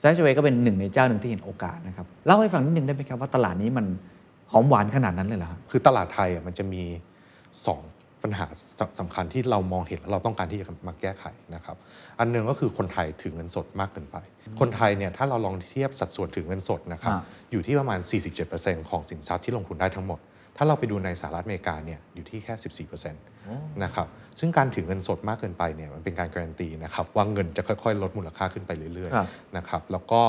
[0.00, 3.86] s a s h w a y ก็เป็นหนึ่งในเจ้าหนึ่งที่เห็นโอกาสนะครับเล่าให้ฟังนิดนึงได้ไหมครับว่าตลาดนี้มัน
[4.50, 6.82] หอมหวานขนาดนั้นเลยเหรอครับคือตลาดไทยอะมันจะมี
[7.56, 8.46] 2 ปัญหา
[8.80, 11.76] สสำคัญที่เรามองเห็นแล้วเราต้องการที่จะมาแก้ไขนะครับ
[12.18, 14.16] อันหนึ่งก็คือคนไทยถือเงินสดมากเกินไป
[14.60, 17.20] คนไทยเนี่ยถ้าเราลองเทียบสัดส่วนถือเงินสดนะครับอ่า
[17.52, 18.00] อยู่ที่ประมาณ
[18.44, 20.20] 47%ของสินทรัพย์ที่ลงทุนได้ทั้งหมด
[20.56, 22.54] ถ้าเราไปดูในสหรัฐอเมริกาเนี่ยอยู่ที่แค่
[22.98, 23.12] 14%
[23.84, 24.06] นะครับ
[24.38, 30.22] ซึ่งการถือเงินสดมากเกินไปเนี่ยมันเป็นการการันตีนะครับว่าเงินจะค่อยๆ ลดมูลค่าขึ้นไปเรื่อยครับๆนะครับ แล้วก็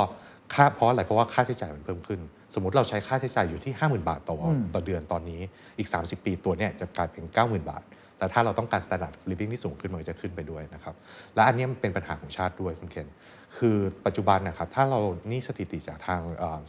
[0.53, 2.19] ค่าเพราะอะไรเพราะว่าค่าใช้จ่ายมันเพิ่มขึ้น
[2.53, 5.41] สมมติเราใช้ค่าใช้จ่ายอยู่ที่ 50,000 บาทต่ออต่อเดือนตอนนี้
[5.77, 7.83] อีก 30 ปีตัวเนี่ยจะกลายเป็น 90,000 บาท
[8.17, 10.95] แต่แล้วถ้าเราต้องการ standard living ที่สูงขึ้นมันก็จะขึ้นไปด้วยนะครับ
[11.35, 13.07] และอันเนี้ยมันเป็นปัญหาของชาติด้วยคุณเคน
[13.57, 14.99] คือปัจจุบันนะครับถ้าเรา
[15.31, 16.59] นี่สถิติจากทางเอ่อ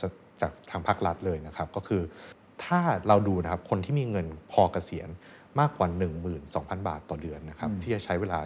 [0.40, 2.02] จากทางภาครัฐเลยนะครับก็คือ
[2.64, 5.08] ถ้าเราดูนะครับคนที่มีเงินพอเกษียณ
[5.60, 5.88] มากกว่า
[6.38, 8.38] 12,000 บาทต่อเดือนนะครับที่จะใช้เวลา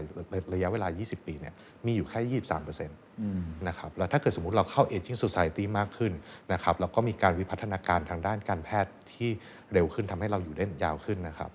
[0.54, 1.54] ระยะเวลา 20 ปีเนี่ย
[1.86, 2.42] มีอยู่แค่
[2.84, 3.07] 23%
[3.68, 6.12] นะครับแล้วถ้าเกิดสมมุติเราเข้า aging society มากขึ้น
[6.52, 9.30] นะครับแล้วก็มีการวิพัฒนาการทางด้านการแพทย์ที่
[9.72, 11.50] เร็วขึ้นทำให้เราอยู่ได้ยาวขึ้นนะครับ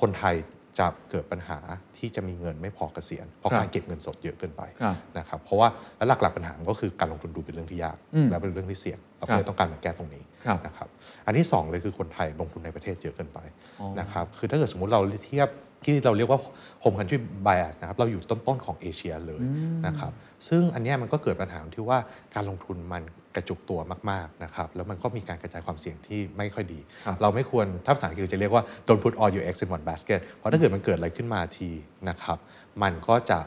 [0.00, 0.36] คนไทย
[0.78, 1.58] จะเกิดปัญหา
[1.98, 10.88] ที่จะมีเงินไม่พอเกษียณเพราะครับการเก็บเงินสดเยอะเกินไปครับนะครับเพราะว่าแล้วหลักๆปัญหามันก็คือการลงทุนดูเป็นเรื่องที่ยากอืมและเป็นเรื่องที่เสี่ยงเราครัก็บเลยต้องการมาแก้ตรงนี้ครับนะครับ
[11.26, 13.38] อันที่สองเลยคือคนไทยลงทุนในประเทศเยอะเกินไป
[13.80, 15.48] อ๋อนะครับคือถ้าเกิดสมมุติเราเทียบ
[15.84, 16.40] ที่เราเรียกว่า
[16.82, 19.42] home country bias นะครับเราอยู่ต้นๆของเอเชียเลย
[19.86, 20.12] นะครับ
[20.48, 21.98] ซึ่งอันเนี้ยมันก็เกิดปัญหาที่ว่า
[22.34, 23.02] การลงทุนมัน
[23.34, 31.70] กระจุกตัวมากๆนะครับแล้วมันก็มีการกระจายความเสี่ยงที่ไม่ค่อยดีครับเราไม่ควรถ้าภาษาอังกฤษจะเรียกว่า don't put all your eggs in one basket เพราะถ้าเกิดมันเกิดอะไรขึ้นมาที
[32.08, 32.38] นะครับ
[32.82, 33.38] มันก็จะ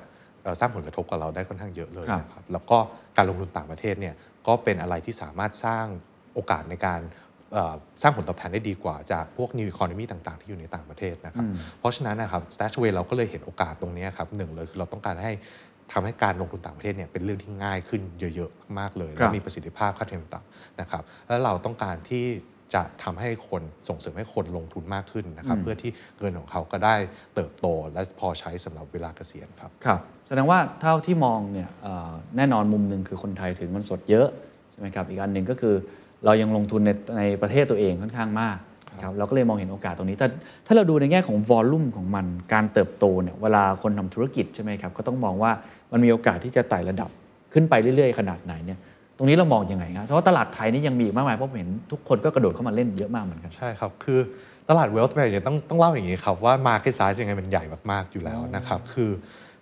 [0.42, 2.78] เอ่อสร้างผลกระทบกับเราได้ค่อนข้างเยอะเลยครับนะครับแล้วก็
[3.18, 4.16] การลงทุนต่างประเทศเนี่ย
[4.48, 5.86] ก็เป็นอะไรที่สามารถสร้าง
[6.34, 7.25] โอกาสในการเอ่อ
[8.02, 11.46] สร้างผลตอบแทนได้ดีกว่าจากพวก new economy ต่างๆ ที่อยู่ในต่างประเทศนะครับ
[11.80, 15.32] เพราะฉะนั้นนะครับ Stashaway เราก็เลยเห็นโอกาสตรงเนี้ยครับหนึ่งเลยคือเราต้องการให้
[15.94, 18.02] ทำให้การลงทุนต่างประเทศเนี่ยเป็นเรื่องที่ง่ายขึ้น
[18.36, 22.26] เยอะๆมากๆเลยครัและบมีประสิทธิภาพค่าเทอมต่ำนะครับ แล้วเราต้องการที่
[22.74, 26.96] จะทำให้คนส่งเสริมให้คนลงทุนมากขึ้นนะครับ เพื่อที่เงินของเขาก็ได้
[27.36, 34.28] เติบโต และพอใช้สำหรับเวลาเกษียณครับครับ แสดงว่าเท่าที่มองเนี่ยเอ่อแน่นอนมุมหนึ่งคือคนไทยถือเงินสดเยอะ
[34.72, 35.76] ใช่ไหมครับอีกอันหนึ่งก็คือ
[36.26, 38.58] เรายังลงทุนในในประเทศตัวเองค่อนข้างมาก
[38.94, 40.28] นะครับเราก็เลยมองเห็นโอกาสตรงนี้แต่
[40.66, 45.52] ถ้าเราดูในแง่ของวอลลุ่มของมัน การเติบโตเนี่ยเวลาคนทำธุรกิจใช่ไหมครับก็ต้องมองว่า
[45.92, 47.10] มันมีโอกาสที่จะไต่ระดับ
[47.54, 48.80] ขึ้นไปเรื่อยๆ ขนาดไหนเนี่ย
[49.18, 54.20] ตรงนี้เรามองยังไงครับเพราะว่าตลาดไทยนี่ยังมีอีกมากมายเพราะผมเห็นทุกคนก็กระโดดเข้ามาเล่นเยอะมากเหมือนกัน ใช่ครับ คือ
[54.70, 59.10] ตลาด wealth management ต้องต้องเล่าอย่างนี้ครับว่า market size ยังไงมันใหญ่มากๆอยู่แล้วนะครับ คือ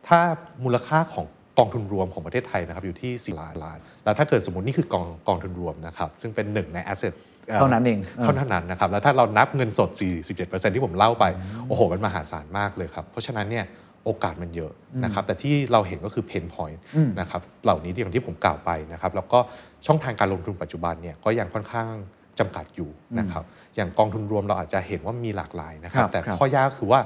[0.08, 0.20] ถ้า
[0.63, 1.25] มูลค่าของ
[1.57, 7.13] กองทุนรวมของประเทศไทยนะครับอยู่ที่4ล้านล้าน แล้วถ้าเกิดสมมตินี่คือกองกองทุนรวมนะครับซึ่งเป็นหนึ่งใน asset
[7.60, 9.89] เท่านั้นเองเท่านั้นนะครับแล้วถ้าเรานับเงินสด
[10.31, 11.25] 47%ที่ผมเล่าไป
[11.67, 13.65] โอ้โห มันมหาศาลมากเลยครับ เพราะฉะนั้นเนี่ย
[14.05, 14.72] โอกาสมันเยอะ
[15.03, 16.79] นะครับแต่ที่เราเห็นก็คือเพนพอยต์
[17.19, 19.39] นะครับเหล่านี้ที่อย่างที่ผมกล่าวไปนะครับแล้วก็
[19.86, 21.91] ช่องทางการลงทุนปัจจุบันเนี่ยก็ยังค่อนข้าง
[22.39, 22.89] จำกัดอยู่
[23.20, 23.44] นะครับ
[23.75, 27.01] อย่างกองทุนรวมเราอาจจะเห็นว่ามีหลากหลายนะครับครับแต่ครับข้อยากคือว่า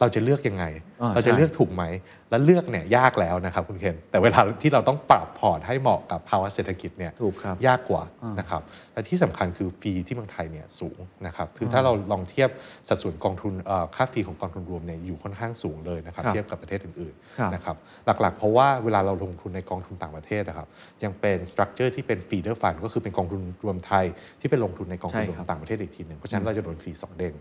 [0.00, 1.84] เราจะเลือกยังไงอ่า เราจะใช่เลือกถูกไหม
[2.30, 8.02] และเลือกเนี่ยยากแล้วนะครับคุณเคนแต่เวลาที่เราต้องปรับพอร์ตให้เหมาะกับภาวะเศรษฐกิจเนี่ยถูกครับยากกว่า
[8.38, 8.62] นะครับ
[8.92, 12.50] และที่สำคัญคือฟรีที่เมืองไทยเนี่ยสูงนะครับคือถ้าเราลองเทียบ
[12.88, 17.76] สัดส่วนกองทุนเอ่อค่าฟรีของกองทุนรวมเนี่ยอยู่ค่อนข้างสูงเลยนะครับครับเทียบกับประเทศอื่นครับๆนะครับ
[18.20, 20.68] หลักๆ เพราะว่าเวลาเราลงทุนในกองทุนต่างประเทศนะครับ
[21.04, 24.04] ยังเป็น structure ที่เป็น feeder fund ก็คือเป็นกองทุนรวมไทย
[24.40, 27.34] ที่เป็นลงทุนในกองทุนรวมใช่ครับต่างประเทศอีกทีหนึ่งเพราะฉะนั้นเราจะโดน fee สองเด้ง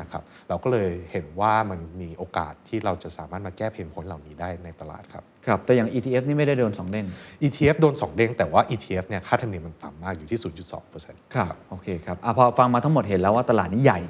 [0.00, 7.06] นะครับเราก็เลยเห็นว่ามันมีโอกาสที่เราจะสามารถมาแก้ pain point เหล่านี้ได้ในตลาดครับครับ แต่อย่าง ETF นี่ไม่ได้โดนสองเด้ง
[7.42, 10.38] ETF โดน 2 เด้ง แต่ว่า ETF เนี่ยค่าธรรมเนียมมันต่ำมากอยู่ที่
[10.86, 14.00] 0.2%ครับ โอเคครับอะพอฟังมาทั้งหมดเห็นแล้วว่าตลาดนี้ใหญ่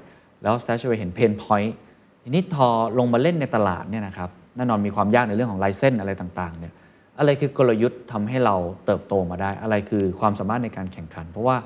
[0.42, 1.74] แล้ว s t a s h a w a y เห็น pain point
[2.22, 2.66] ทีนี้พอ
[2.98, 6.72] ลงมาเล่นในตลาดเนี่ยนะครับแน่นอนมีความยากในเรื่องของลายเส้นอะไรต่างๆเนี่ย
[7.18, 8.56] อะไรคือกลยุทธ์ทำให้เรา
[8.86, 11.56] เติบโตมาได้ อะไรคือความสามารถในการแข่งขัน เพราะว่า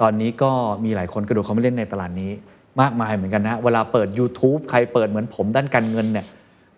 [0.00, 0.50] ตอนนี้ก็
[0.84, 2.30] มีหลายคนกระโดดเข้ามาเล่นในตลาดนี้
[2.80, 6.26] มากมายเหมือนกันนะ เวลาเปิด YouTube ใครเปิดเหมือนผมด้านการเงินเนี่ย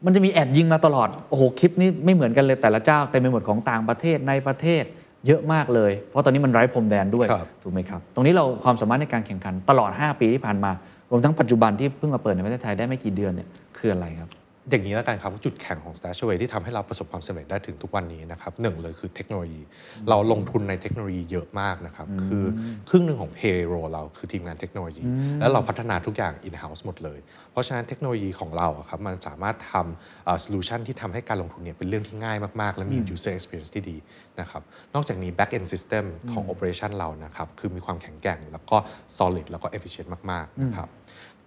[0.04, 4.84] มันจะมีแอดยิงมาตลอด โอ้โห คลิปนี้ไม่เหมือนกันเลยแต่ละเจ้าเต็มไปหมดของต่างประเทศในประเทศ
[5.26, 10.70] เยอะมากเลย เพราะตอนนี้มันไร้พรมแดนด้วยครับถูกไหมครับ ตรงนี้เราความสามารถในการแข่งขันตลอด 5 ปีที่ผ่านมา
[11.10, 14.28] รวมทั้งปัจจุบันที่เพิ่งมาเปิดในประเทศไทยได้ไม่กี่เดือนเนี่ยคืออะไรครับ
[14.70, 19.62] อย่างนี้แล้วกันครับว่าจุดแข็งของ Stashaway ที่ทำให้เราประสบความสำเร็จได้ถึงทุกวันนี้นะครับหนึ่งเลยคือเทคโนโลยี
[20.08, 22.44] เราลงทุนในเทคโนโลยีเยอะมากนะครับคือ
[22.88, 25.02] ครึ่งหนึ่งของ payroll เราคือทีมงานเทคโนโลยี
[25.40, 27.18] แล้วเราพัฒนาทุกอย่าง in-house หมดเลย
[27.52, 33.96] เพราะฉะนั้นเทคโนโลยีของเราอะครับมันสามารถทำ solution ที่ทำให้การลงทุนเนี่ยเป็นเรื่องที่ง่ายมาก ๆ และมี user experience ที่ดี
[34.40, 34.62] นะครับ
[34.94, 38.76] นอกจากนี้ back end system ของ operation เรานะครับคือมีความแข็งแกร่งแล้วก็
[39.18, 40.88] solid แล้วก็ efficient มากๆนะครับ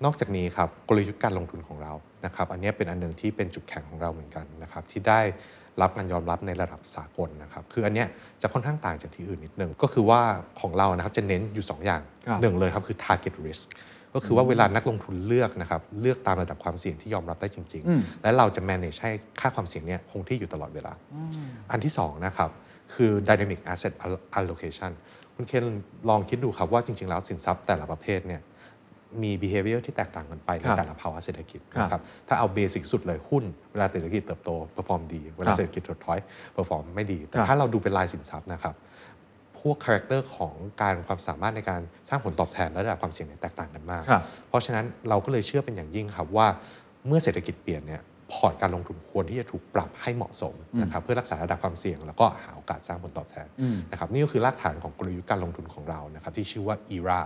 [0.06, 1.94] นอกจากนี้ครับกลยุทธ์การลงทุนของเรา
[2.26, 5.22] นะครับอันนี้เป็นอันหนึงที่เป็นจุดแข็งของเราเหมือนกันนะครับที่ได้
[5.82, 8.08] รับการยอมรับในระดับสากลนะครับคืออันเนี้ย
[8.42, 10.22] จะค่อนข้างต่างจากที่อื่นนิดนึงก็คือว่า
[10.62, 13.68] ของเรานะครับจะเน้นอยู่ 2 อย่างครับหนึ่งเลยครับคือ target risk
[14.14, 20.94] ก็คือว่าเวลานักลงทุนเลือกนะครับเลือกตามระดับความเสี่ยงที่ยอมรับได้จริง ๆ และเราจะ manage ให้ค่าความเสี่ยงเนี่ยคงที่อยู่ตลอดเวลา
[21.72, 22.50] อันที่สองนะครับ
[22.94, 23.94] คือ dynamic asset
[24.40, 24.92] allocation
[25.36, 25.66] คุณเพน
[26.10, 28.42] ลองคิดดูครับว่าจริง ๆ แล้วสินทรัพย์แต่ละประเภทเนี่ย
[29.24, 36.20] มี behavior ที่แตกต่างกันไปในครับแต่ละภาวะเศรษฐกิจครับนะครับถ้าเอา basic สุดเลยหุ้น เวลาเศรษฐกิจเติบโต perform ดี เวลาครับเศรษฐกิจถดถอย
[36.56, 38.76] perform ไม่ดี แต่ครับถ้าเราดูเป็นรายสินทรัพย์นะครับ
[39.60, 46.48] พวก character ของการความสามารถในการสร้างผลตอบแทนและระดับความเสี่ยงเนี่ยแตกต่างกันมากครับเพราะฉะนั้นเราก็เลยเชื่อเป็นอย่างยิ่งครับว่า
[47.08, 53.48] เมื่อเศรษฐกิจเปลี่ยนเนี่ยพอร์ตการลงทุนควรที่จะถูกปรับให้เหมาะสมนะครับเพื่อรักษาระดับความเสี่ยง แล้วก็หาโอกาสสร้างผลตอบแทน
[53.92, 57.22] นะครับนี่ก็คือรากฐานของกลยุทธ์การลงทุนของเรานะครับที่ชื่อว่า ERAA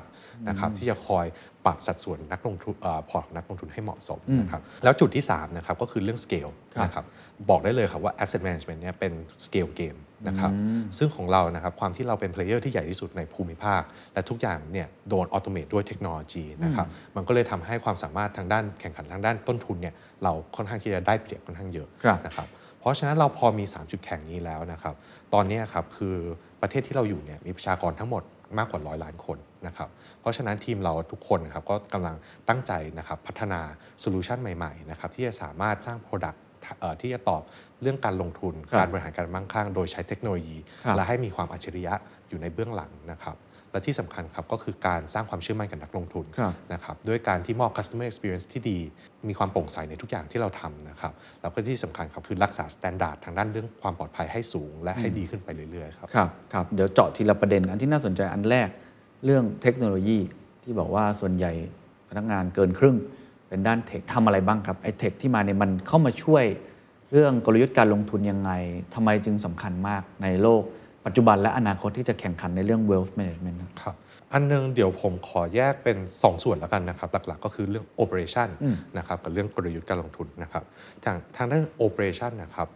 [0.47, 1.25] นะครับที่จะคอย
[1.65, 7.05] ปรับสัดส่วนนักลงทุนเอ่อพอร์ตของนักลงทุนให้เหมาะสมนะครับแล้วจุดที่3นะครับก็คือเรื่อง scale นะครับ
[7.49, 9.13] บอกได้เลยครับว่า asset management เนี่ยเป็น
[9.45, 10.51] scale game นะครับ
[10.97, 13.81] ซึ่งของเรานะครับความที่เราเป็น player ที่ใหญ่ที่สุดในภูมิภาค
[14.13, 22.47] และทุกอย่างเนี่ยโดน automate ด้วยเทคโนโลยีนะครับมันก็เลยทำให้ความสามารถทางด้านแข่งขันทางด้านต้นทุนเนี่ยเราค่อนข้างที่จะได้เปรียบค่อนข้างเยอะครับนะครับ
[22.79, 24.95] เพราะฉะนั้นเราพอมี 3 จุดแข่งนี้แล้วนะครับ
[25.33, 26.15] ตอนนี้ครับคือ
[26.61, 28.23] ประเทศที่เราอยู่เนี่ยมีประชากรทั้งหมด
[28.57, 29.89] มากกว่าร้อยล้านคน นะครับ
[30.21, 32.15] เพราะฉะนั้นทีมเราทุกคนนะครับก็กำลัง
[32.49, 33.61] ตั้งใจนะครับพัฒนา
[33.99, 36.37] โซลูชันใหม่ๆนะครับที่จะสามารถสร้าง Product
[36.79, 37.41] เอ่อที่จะตอบ
[37.81, 41.93] เรื่องการลงทุนครับการบริหารการมั่งคั่ง โดยใช้เทคโนโลยีครับและให้มีความอัจฉริยะ
[42.29, 43.37] อยู่ในเบื้องหลังนะครับ
[43.71, 48.79] และที่สำคัญครับก็คือการสร้างความเชื่อมั่นกับนักลงทุนครับนะครับด้วยการที่มอบ customer experience ที่ดี
[49.27, 58.69] มีความโปร่งใสในทุกอย่างที่เราทำนะครับแล้วก็ที่สำคัญครับคือรักษา standard ทางด้านเรื่องความปลอดภัยให้สูง และให้ดีขึ้นไปเรื่อยๆครับครับครับเดี๋ยวเจาะทีละประเด็นอันที่น่าสนใจอันแรก
[59.25, 60.19] เรื่องเทคโนโลยี
[60.63, 61.51] ที่บอกว่าส่วนใหญ่
[62.09, 62.95] พนักงานเกินครึ่ง
[63.47, 66.45] เป็นด้านเทคทำอะไรบ้างครับไอ้เทคที่มาเนี่ยมันเข้ามาช่วย
[67.11, 68.51] เรื่องกลยุทธ์การลงทุนยังไง
[68.93, 70.63] ทำไมจึงสำคัญมากในโลก
[71.05, 73.95] ปัจจุบันและอนาคตที่จะแข่งขันในเรื่อง wealth management ครับครับ
[74.33, 78.49] อันหนึงเดี๋ยวผมขอแยกเป็น 2 ส่วนแล้วกันนะครับ หลักๆ ก็คือเรื่อง operation
[78.97, 80.63] นะครับกับเรื่องกลยุทธ์การลงทุนนะครับ
[81.03, 82.67] ทางทางด้าน operation นะครับ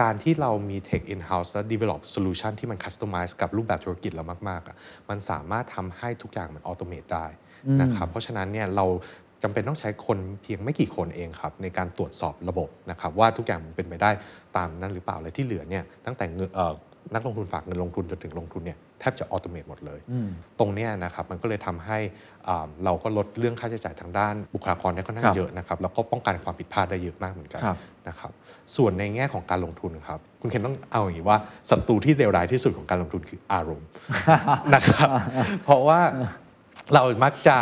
[0.00, 4.76] การที่เรามี tech in house และ develop solution ที่มัน customize กับรูปแบบธุรกิจเรามากๆอะ
[5.10, 7.26] มันสามารถทำให้ทุกอย่างมัน automate ได้
[7.82, 8.86] นะครับ เพราะฉะนั้นเนี่ยเรา
[9.42, 14.10] จำเป็นต้องใช้คนเพียงไม่กี่คนเองครับในการตรวจสอบระบบนะครับว่าทุกอย่างมันเป็นไปได้
[14.56, 16.46] ตามนั้นหรือเปล่า และที่เหลือเนี่ยตั้งแต่เงิ
[17.10, 20.00] นเอ่อนักลงทุนฝากเงินลงทุนจนถึงลงทุนเนี่ยแทบจะออโตเมตหมดเลย
[20.58, 21.98] ตรงเนี้ยนะครับมันก็เลยทำให้
[22.48, 27.76] อ่าเราก็ลดเรื่องค่าใช้จ่ายทางด้านบุคลากรได้ค่อนข้าครังบเยอะนะครับแล้วก็ป้องกันความผิดพลาดได้เยอะมากเหมือนกันครับ
[28.08, 28.32] นะครับ
[28.76, 31.38] ส่วนในแง่ของการลงทุนครับคุณเคนต้องเอาอย่างนี้ว่า
[31.70, 33.88] ศัตรูที่เลวร้ายที่สุดของการลงทุนคืออารมณ์
[34.74, 35.08] นะครับ
[35.64, 36.00] เพราะว่า
[36.94, 37.56] เรามักจะ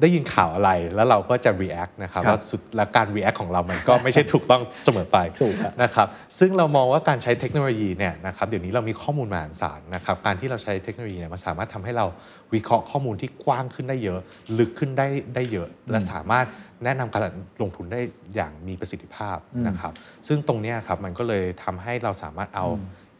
[0.00, 6.06] ได้ยินข่าวอะไรแล้วเราก็จะ react นะครับครับว่าสุดแล้วการ react ของเรามันก็ไม่ใช่ถูกต้องเสมอไปถูกครับนะครับ
[6.38, 12.06] ซึ่งเรามองว่าการใช้เทคโนโลยีเนี่ยนะครับเดี๋ยวนี้เรามีข้อมูลมหาศาลนะครับการที่เราใช้เทคโนโลยีเนี่ยมันสามารถทำให้เรา
[12.54, 14.20] วิเคราะห์ข้อมูลที่กว้างขึ้นได้เยอะ
[14.58, 16.46] ลึกขึ้นได้ได้เยอะ และสามารถ
[16.84, 17.22] แนะนำการ
[17.62, 18.00] ลงทุนได้
[18.34, 19.92] อย่างมีประสิทธิภาพนะครับ
[20.28, 22.66] ซึ่งตรงเนี้ยครับมันก็เลยทำให้เราสามารถเอา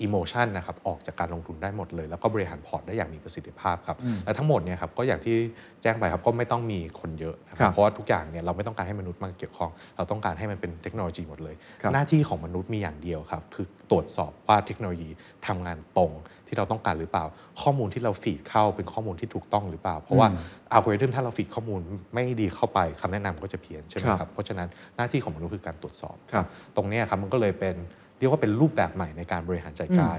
[0.03, 5.37] อิโมชันนะครับออกจากการลงทุนได้หมดเลย แล้วก็บริหารพอร์ตได้อย่างมีประสิทธิภาพครับและทั้งหมดเนี่ยครับก็อย่างที่
[5.83, 15.11] แจ้งไปครับก็ไม่ต้องมีคนเยอะนะคครัรับบเพราะว่าทุกอย่างเนี่ยเราไม่ต้องการให้มนุษย์มาเกี่ยวข้อง เราต้องการให้มันเป็นเทคโนโลยีหมดเลยครับหน้าที่ของมนุษย์มีอย่างเดียวครับคือตรวจสอบว่าเทคโนโลยี
[15.47, 16.13] ทำงานตรง
[16.49, 17.25] ที่เราต้องการหรือเปล่า
[17.63, 20.29] ข้อมูลที่เราฟีดเข้าเป็นข้อมูลที่ถูกต้องหรือเปล่า เพราะว่า
[20.73, 21.81] อัลกอริทึมถ้าเราฟีดข้อมูล
[22.15, 27.77] ไม่ดีเข้าไปคำแนะนำก็จะเพี้ยนใช่ไหมครับครับเพราะฉะนั้นหน้าที่ของมนุษย์คือการตรวจสอบครับตรงเนี้ยครับมันก็เลยเป็น
[28.19, 30.19] เรียกว่าเป็นรูปแบบใหม่ในการบริหารจัดการ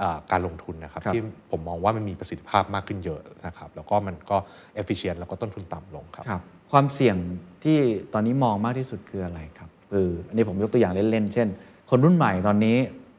[0.00, 4.36] อ่าการลงทุนนะครับครับที่ผมมองว่ามันมีประสิทธิภาพมากขึ้นเยอะนะครับแล้วก็มันก็
[4.80, 7.16] efficient แล้วก็ต้นทุนต่ำลงครับครับความเสี่ยง
[7.64, 7.78] ที่
[8.12, 11.48] ตอนนี้มองมากที่สุดคืออะไรครับคืออันนี้ผมยกตัวอย่างเล่นๆเช่น
[11.90, 12.76] คนรุ่นใหม่ตอนนี้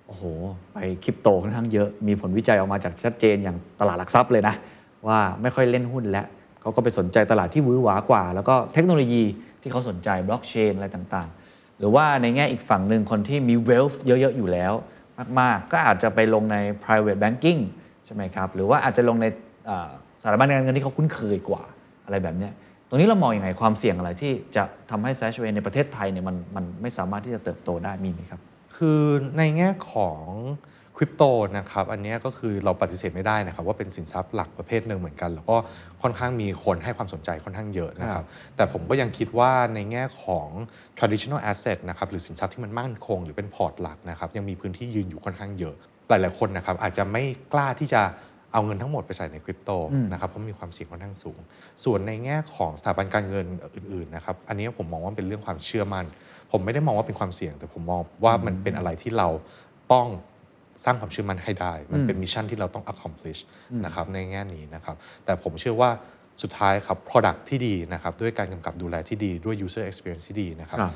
[0.08, 0.24] โอ้โห
[0.74, 4.56] ไปคริปโตค่อนข้างเยอะ มีผลวิจัยออกมาจากชัดเจนอย่างตลาดหลักทรัพย์เลยนะ
[5.08, 6.26] ว่าไม่ค่อยเล่นหุ้นแล้ว
[6.62, 9.24] เขาก็ไปสนใจตลาดที่หวือหวากว่า แล้วก็เทคโนโลยี
[9.62, 11.39] ที่เขาสนใจบล็อกเชนอะไรต่างๆ
[11.80, 14.74] หรือว่าในแง่อีกฝั่งหนึ่งคนที่มี wealth เยอะ ๆ อยู่แล้ว
[15.40, 17.62] มาก ๆ ก็อาจจะไปลงใน private banking
[18.06, 19.26] ใช่ไหมครับ หรือว่าอาจจะลงใน
[20.22, 21.64] สถาบันการเงินที่เขาคุ้นเคยกว่า
[22.06, 22.50] อะไรแบบนี้
[22.88, 28.42] ตรงนี้เรามองอยังไงความเสี่ยงอะไรที่จะทำให้ s a ชเวในประเทศไทยเนี่ยมันมันไม่สามารถที่จะเติบโตได้มีไหมครับ
[28.78, 29.02] คือ
[29.38, 30.22] ในแง่ของ
[31.02, 31.24] คริปโต
[31.58, 35.58] นะครับอันเนี้ยก็คือเราปฏิเสธไม่ได้นะครับว่าเป็นสินทรัพย์หลักประเภทหนึ่งเหมือนกัน แล้วก็
[36.02, 40.48] ค่อนข้างมีคนให้ความสนใจค่อนข้างเยอะนะครับแต่ผมก็ยังคิดว่าในแง่ของ
[40.98, 45.76] traditional asset นะครับหรือสินทรัพย์ที่มันมั่นคง หรือเป็นพอร์ตหลักนะครับยังมีพื้นที่ยืนอยู่ค่อนข้างเยอะ
[46.10, 48.02] หลาย ๆ คนนะครับอาจจะไม่กล้าที่จะ
[48.54, 49.72] เอาเงินทั้งหมดไปใส่ในคริปโต
[50.12, 51.40] นะครับเพราะมีความเสี่ยงค่อนข้างสูง
[51.84, 56.06] ส่วนในแง่ของสถาบันการเงินอื่นๆนะครับอันนี้ผมมองว่าเป็นเรื่องความเชื่อมั่น
[56.52, 59.28] ผมไม่ได้มองว่าเป็นความเสี่ยง แต่ผมมองว่ามันเป็นอะไรที่เรา
[59.94, 60.08] ต้อง
[60.84, 63.40] สร้างความเชื่อมั่นให้ได้ มันเป็นมิชชั่นที่เราต้อง accomplish
[63.86, 65.90] นะครับในแง่นี้นะครับ แต่ผมเชื่อว่า
[66.42, 70.94] สุดท้ายครับ product ที่ดีนะครับ ด้วยการกำกับดูแลที่ดีด้วย user experience ที่ดีนะครับครับ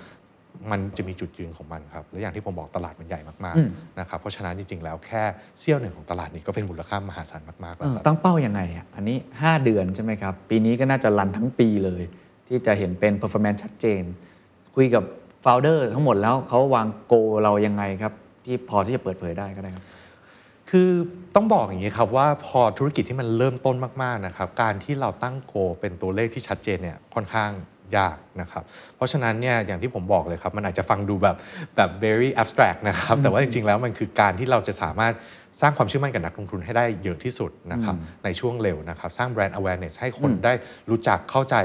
[0.71, 5.23] มันจะมีจุดยืนของมันครับ และอย่างที่ผมบอกตลาดมันใหญ่มากอืมๆนะครับ เพราะฉะนั้นจริงๆ แล้วแค่
[5.59, 12.03] เสี้ยวหนึ่งของตลาดนี้ก็เป็นมูลค่ามหาศาลมากๆเอแล้วอครับตั้งเป้ายังไงอะอันนี้ 5 เดือนใช่ไหมครับ ปีนี้ก็น่าจะรันทั้งปีเลย
[12.47, 14.03] ที่จะเห็นเป็น performance ชัดเจน
[14.75, 15.03] คุยกับ
[15.43, 18.13] founder ทั้งหมดแล้วเขาวางโกเรายังไงครับ
[18.45, 19.85] ที่พอที่จะเปิดเผยได้ก็ได้ครับ
[20.69, 20.89] คือ
[21.35, 27.51] ต้องบอกอย่างนี้ครับว่าพอธุรกิจที่มันเริ่มต้นมากๆนะครับการที่เราตั้งโกเป็นตัวเลขที่ชัดเจนเนี่ยค่อนข้าง
[27.97, 28.63] ยากนะครับ
[28.95, 31.35] เพราะฉะนั้นเนี่ยอย่างที่ผมบอกเลยครับ มันอาจจะฟังดูแบบ
[31.75, 35.13] แบบ very abstract นะครับแต่ว่าจริงๆแล้วมันคือการที่เราจะสามารถ
[35.61, 40.53] สร้างความเชื่อมั่นกับนักลงทุนให้ได้เยอะที่สุดนะครับในช่วงเร็วนะครับ สร้างแบรนด์ awareness ให้คนได้
[40.89, 41.55] รู้จักเข้าใจ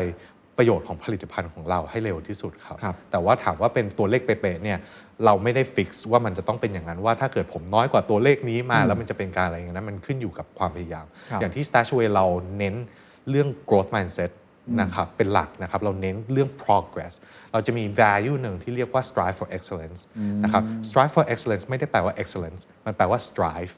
[0.59, 4.79] ประโยชน์ของผลิตภัณฑ์ของเราให้เร็วที่สุดครับครับ แต่ว่าถามว่าเป็นตัวเลขเป๊ะๆเนี่ย
[5.25, 12.27] เราไม่ได้ฟิกซ์ว่ามันจะต้องเป็นอย่างนั้นว่าถ้าเกิดผมน้อยกว่าตัวเลขนี้มาแล้วมันจะเป็นการอะไรอย่างนั้นมันขึ้นอยู่กับความพยายามครับอย่างที่ Stashaway เรา
[12.59, 12.75] เน้น
[13.31, 14.31] เรื่อง growth mindset
[14.81, 17.13] นะครับเป็นหลักนะครับเราเน้นเรื่อง progress
[17.53, 20.01] เราจะมี value หนึ่งที่เรียกว่า strive for excellence
[20.45, 23.73] นะครับ strive for excellence ไม่ได้แปลว่า excellence มันแปลว่า strive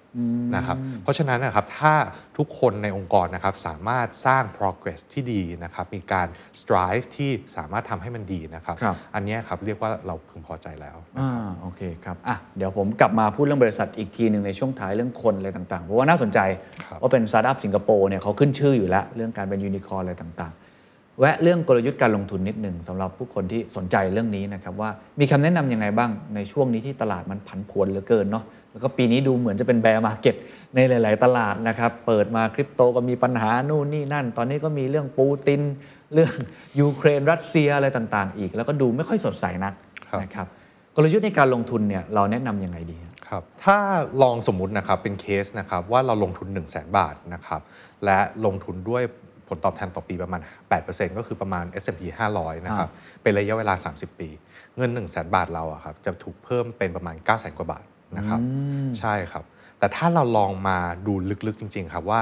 [0.57, 1.95] นะครับเพราะฉะนั้นนะครับถ้า
[2.39, 6.29] ทุกคนในองค์กรนะครับสามารถสร้าง progress ที่ดีนะครับมีการ
[6.61, 11.31] strive ที่สามารถทำให้มันดีนะครับครับอันเนี้ยครับเรียกว่าเราพึงพอใจแล้วอ่า
[11.61, 16.39] โอเคครับอะเดี๋ยวผมกลับมาพูดเรื่องบริษัทอีกทีหนึ่งในช่วงท้ายเรื่องคนอะไรต่างๆ เพราะว่าน่าสนใจ
[16.85, 20.61] ครับว่าเป็นสตาร์ทอัพสิงคโปร์เนี่ยเขาขึ้นชื่ออยู่แล้ว เรื่องการเป็นยูนิคอร์อะไรต่างๆ
[21.21, 30.35] แวะเรื่องกลยุทธ์การลงทุนนิดหนึ่งสำหรับผู้คนที่สนใจเรื่องนี้นะครับว่ามีคำแนะนำยังไงบ้างในช่วงนี้ที่ตลาดมันผันผวนเหลือเกินเนาะแล้วก็ปีนี้ดูเหมือนจะเป็น bear market
[30.75, 35.61] ในหลาย ๆ ตลาดนะครับเปิดมาคริปโตก็มีปัญหานู่นนี่นั่น ตอนนี้ก็มีเรื่องปูติน
[36.15, 36.33] เรื่อง
[36.81, 39.75] ยูเครนรัสเซียอะไรต่าง ๆ อีก แล้วก็ดูไม่ค่อยสดใสนัก
[40.09, 40.47] ครับนะครับ
[40.97, 43.79] กลยุทธ์ในการลงทุนเนี่ยเราแนะนำยังไงดีครับครับถ้า
[44.23, 47.61] ลองสมมุตินะครับเป็นเคสนะครับว่าเราลงทุน 1 0 0 0 0แบาทนะครับ
[48.05, 49.03] และลงทุนด้วย
[49.51, 50.41] ผลตอบแทนต่อปีประมาณ
[50.81, 52.03] 8%ก็คือประมาณ S&P
[52.37, 52.89] 500 นะครับ
[53.23, 54.29] เป็นระยะเวลา 30 ปี
[54.77, 57.85] เงิน 1 0 0 0 0แบาทเราอะครับจะถูกเพิ่มเป็นประมาณ 9 0 0 0 0กว่าบาท
[58.17, 58.41] นะครับ
[59.01, 59.45] ใช่ครับ
[59.79, 61.13] แต่ถ้าเราลองมาดู
[61.47, 62.21] ลึกๆจริง ๆ ครับว่า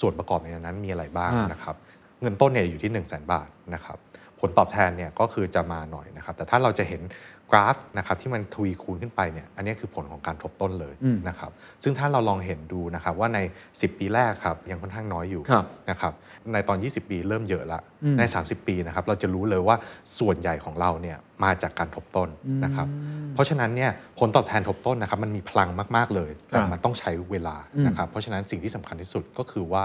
[0.00, 1.76] ส่วนประกอบในนั้นมีอะไรบ้างอ่านนะครับ
[2.20, 3.98] เงินต้นเนี่ยอยู่ที่ 1 0 0 0 0แบาทนะครับ
[4.40, 7.02] ผลตอบแทนเนี่ยก็คือจะมาหน่อยนะครับ แต่ถ้าเราจะเห็น
[7.50, 10.94] กราฟนะครับที่มันทวีคูณขึ้นไปเนี่ยอันนี้คือผลของการทบต้นเลย
[11.28, 11.50] นะครับ
[11.82, 13.38] ซึ่งถ้าเราลองเห็นดูนะครับว่าใน
[13.72, 16.12] 10 ปีแรกครับยังค่อนข้างน้อยอยู่ครับนะครับ
[16.52, 17.80] ในตอน 20 ปีเริ่มเยอะละ
[18.18, 19.76] ใน 30 ปีนะครับเราจะรู้เลยว่า
[20.18, 22.28] ส่วนใหญ่ของเราเนี่ยมาจากการทบต้น
[22.64, 22.86] นะครับ
[23.34, 29.84] เพราะฉะนั้นเนี่ยผลตอบแทนทบต้นนะครับมันมีพลังมากๆเลยแต่มันต้องใช้เวลานะครับเพราะฉะนั้นสิ่งที่สำคัญที่สุดก็คือว่า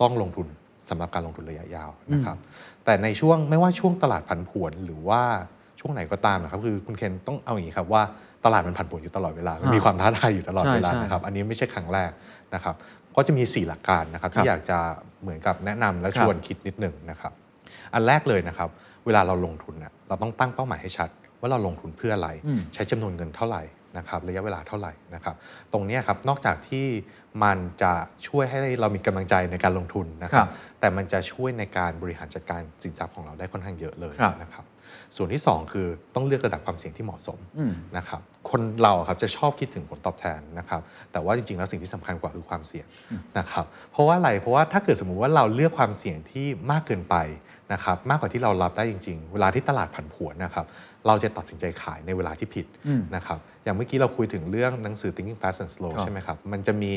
[0.00, 0.48] ต้องลงทุน
[0.88, 2.36] สำหรับการลงทุนระยะยาวนะครับ
[2.88, 5.22] แต่ในช่วงไม่ว่าช่วงตลาดผันผวนหรือว่า
[5.80, 8.02] ช่วงไหนก็ตามนะครับคือคุณเคนต้องเอาอย่างนี้ครับว่า
[8.44, 12.10] ตลาดมันผันผวนอยู่ตลอดเวลามันมีความท้าทายอยู่ตลอดเวลาใช่ใช่นะครับอันนี้ไม่ใช่ครั้งแรก
[12.54, 12.74] นะครับ
[13.16, 14.78] ก็จะมี 4 หลักการนะครับครับที่อยากจะ
[15.22, 17.32] เหมือนกับแนะนำและครับชวนคิดนิดหนึ่งนะครับ
[17.94, 18.68] อันแรกเลยนะครับ
[19.06, 21.08] เวลาเราลงทุนน่ะเราต้องตั้งเป้าหมายให้ชัด
[21.40, 22.28] ว่าเราลงทุนเพื่ออะไร
[22.74, 23.62] ใช้จำนวนเงินเท่าไหร่
[23.96, 25.34] นะครับระยะเวลาเท่าไหร่นะครับ
[25.72, 26.86] ตรงเนี้ยครับนอกจากที่
[27.42, 27.92] มันจะ
[28.26, 34.64] ช่วยให้เรามีกำลังใจในการลงทุนนะคครัรับบแต่มันจะช่วยในการบริหารจัดการสินทรัพย์ของเราได้ค่อนข้างเยอะเลยครับนะครับ
[35.16, 37.38] ส่วนที่ 2 คือต้องเลือกระดับความเสี่ยงที่เหมาะสม
[37.96, 38.20] นะครับ
[38.50, 40.80] คนเราอะครับจะชอบคิดถึงผลตอบแทนนะครับ
[41.12, 42.86] แต่ว่าจริงๆแล้วสิ่งที่สำคัญกว่าคือความเสี่ยง
[43.38, 47.16] นะครับ เพราะว่าอะไรเพราะว่าถ้าเกิดสมมุติว่าเราเลือกความเสี่ยงที่มากเกินไป
[47.72, 50.66] นะครับ มากกว่าที่เรารับได้จริง ๆ เวลาที่ตลาดผันผวนนะครับ
[51.06, 52.66] เราจะตัดสินใจขายในเวลาที่ผิด
[53.16, 56.92] นะครับอย่างเมื่อกี้เราคุยถึงเรื่องหนังสือ Thinking Fast and Slow ครับใช่ไหมครับ มันจะมี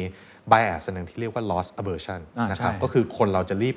[0.51, 3.75] bias อันหนึ่งที่เรียกว่า loss aversion อ่านะครับใช่ก็คือคนเราจะรีบ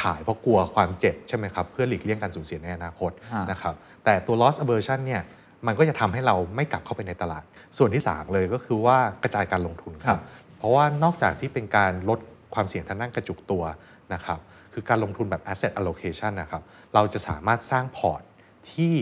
[0.00, 5.22] ขายเพราะกลัวความเจ็บใช่ไหมครับเพื่อหลีกเลี่ยงการสูญเสียในอนาคตอ่านนะครับแต่ตัว loss aversion เนี่ย
[5.66, 7.44] มันก็จะทำให้เราไม่กลับเข้าไปในตลาด
[7.76, 10.22] ส่วนที่ 3 เลยก็คือว่ากระจายการลงทุนคครัรับบ
[10.58, 12.18] เพราะว่านอกจากที่เป็นการลด
[12.54, 13.62] ความเสี่ยงทางด้านกระจุกตัว
[14.14, 14.38] นะครับ
[14.72, 16.62] คือการลงทุนแบบ asset allocation นะครับ
[16.94, 18.22] เราจะสามารถสร้างพอร์ต
[18.72, 18.94] ที่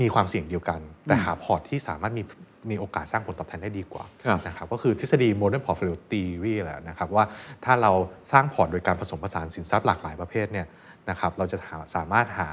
[0.00, 2.22] มีความเสี่ยงเดียวกัน แต่หาพอร์ตที่สามารถมี
[2.70, 7.24] มีโอกาสสร้างผลตอบแทนได้ดีกว่าครับนะครับก็คือทฤษฎี modern portfolio theory แหละนะครับว่า
[7.64, 7.92] ถ้าเรา
[8.32, 10.66] สร้างพอร์ตโดยการผสมผสานสินทรัพย์หลากหลายประเภทเนี่ย
[11.10, 12.48] นะครับเราจะหาสามารถหา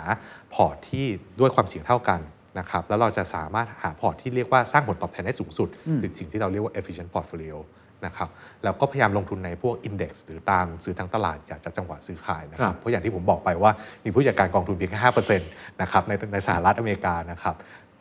[0.53, 1.05] พอร์ตที่
[1.39, 2.19] ด้วยความเสี่ยงเท่ากัน
[2.59, 7.55] นะครับแล้วเราจะสามารถหาพอร์ตที่เรียกว่าสร้างผลตอบแทนได้สูงสุดหรือสิ่งที่เราเรียกว่า efficient portfolio
[8.05, 8.29] นะครับ
[8.63, 13.71] แล้วก็พยายามลงทุนในพวก index หรือตามซื้อทั้งตลาดอย่าจับจังหวะซื้อขายนะครับครับเพราะอย่างที่ผมบอกไปว่า
[14.05, 14.99] มีผู้จัดการกองทุนเพียงแค่
[15.39, 15.39] 5%
[15.81, 17.55] นะครับในในสหรัฐอเมริกานะครับ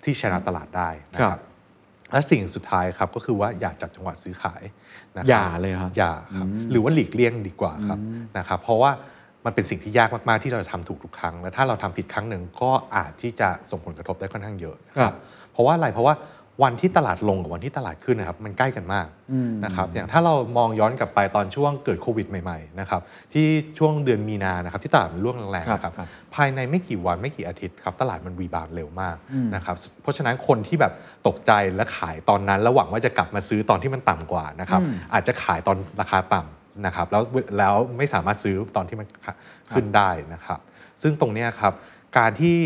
[0.05, 1.43] ที่ชนะตลาดได้นะคครัรับบ
[2.13, 4.63] และสิ่งสุดท้ายครับก็คือว่าอย่าจับจังหวะซื้อขาย
[5.17, 7.99] นะครับอย่าเลยครับอย่าครับหรือว่าหลีกเลี่ยงดีกว่าครับ
[8.39, 8.91] นะครับเพราะว่า
[9.45, 15.17] มันเป็นสิ่งที่ยากมากๆที่เราจะทำถูกทุกครั้ง และถ้าเราทำผิดครั้งหนึ่งก็อาจที่จะส่งผลกระทบได้ค่อนข้างเยอะนะคครัรับบ
[15.53, 16.15] เพราะว่าอะไรเพราะว่า
[16.63, 19.09] วันที่ตลาดลงกับวันที่ตลาดขึ้นนะครับมันใกล้กันมาก
[19.65, 23.01] นะครับอย่างถ้าเรามองย้อนกลับไปตอนช่วงเกิดโควิดใหม่ๆนะครับ
[23.33, 23.47] ที่
[23.79, 29.17] ช่วงเดือนมีนานะครับที่ตลาดมันร่วงแรงๆนะครับครับภายในไม่กี่วันไม่กี่อาทิตย์ครับตลาดมันรีบาวด์เร็วมาก
[29.55, 30.93] นะครับเพราะฉะนั้นคนที่แบบ
[31.27, 34.81] ตกใจและขายตอนนั้นแล้วหวังว่าจะกลับมาซื้อตอนที่มันต่ำกว่านะครับ
[35.13, 37.23] อาจจะขายตอนราคาต่ำนะครับแล้ว
[37.59, 39.07] แล้วไม่สามารถซื้อตอนที่มัน
[39.73, 40.59] ขึ้นได้นะครับ
[41.03, 41.73] ซึ่งตรงเนี้ยครับ
[42.19, 42.59] การที่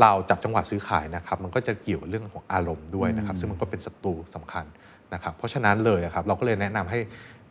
[0.00, 4.64] เราจับจังหวะซื้อขายนะครับมันก็จะเกี่ยวกับเรื่องของอารมณ์ด้วยนะครับ ซึ่งมันก็เป็นศัตรูสำคัญ
[5.14, 6.98] นะครับเพราะฉะนั้นเลยอะครับเราก็เลยแนะนำให้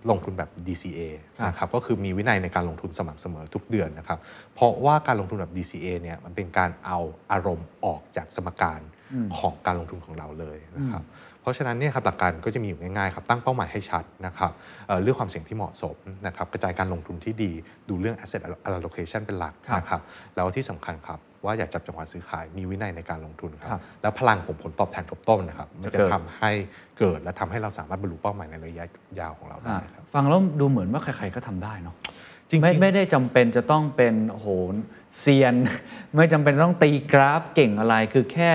[0.09, 1.01] ลงทุนแบบ DCA
[1.39, 4.19] ครับนะครับก็คือมีวินัยในการลงทุนสม่ำเสมอทุกเดือนนะครับ
[4.55, 6.99] เพราะว่าการลงทุนแบบ DCA เนี่ยมันเป็นการเอา
[7.31, 8.81] อารมณ์ออกจากสมการ
[9.37, 11.03] ของการลงทุนของเราเลยนะครับ
[11.41, 14.51] เพราะฉะนั้นเนี่ยครับหลักการก็จะมีอยู่ง่ายๆครับตั้งเป้าหมายให้ชัดนะครับ
[14.87, 17.51] เอ่อเลือกความเสี่ยงที่เหมาะสมนะครับกระจายการลงทุนที่ดี
[17.89, 18.41] ดูเรื่อง asset
[18.77, 20.01] allocation เป็นหลักครับนะครับ
[20.35, 26.51] แล้วที่สำคัญครับ ว่าอย่าจับจังหวะซื้อขายมีวินัยในการลงทุนคครัรับบแล้วพลังของผลตอบแทนทบต้นนะครับมันจะจะเกิดทำให้
[26.99, 28.85] เกิดและทำให้เราสามารถบรรลุเป้าหมายในระยะ
[29.19, 31.95] ยาวของเราได้อะครับฟังแล้วดูเหมือนว่าใครๆก็ทำได้เนาะ
[32.49, 34.47] จริงๆไม่ไม่ได้จำเป็นจะต้องเป็นโอ้โห
[35.19, 35.55] เซียน
[36.15, 38.51] ไม่จำเป็นต้องตีกราฟเก่งอะไรคือแค่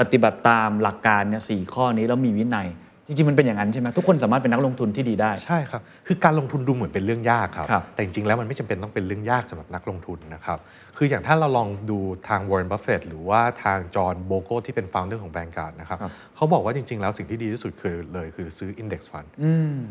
[0.00, 2.68] ปฏิบัติตามหลักการเนี่ยสี่ข้อนี้แล้วมีวินัย
[3.10, 10.58] จริงๆมันเป็นอย่างนั้นใช่ไหมทุกคนสามารถเป็นนักลงทุนที่ดีได้ ใช่ครับคือการลงทุนดูเหมือนเป็นเรื่องยากครับ ครับแต่จริงๆแล้วมันไม่จำเป็นต้องเป็นเรื่องยากสำหรับนักลงทุนนะครับ
[10.96, 19.28] คืออย่างถ้าเราลองดูทางวอร์เรนบัฟเฟตหรือว่าทางจอห์นโบเกิลที่เป็นฟ o u เดอร์ของ Vanguard นะครับครับ เขาบอกว่าจริงๆ แล้วสิ่งที่ดีที่สุดคือเลยคือซื้อ Index Fund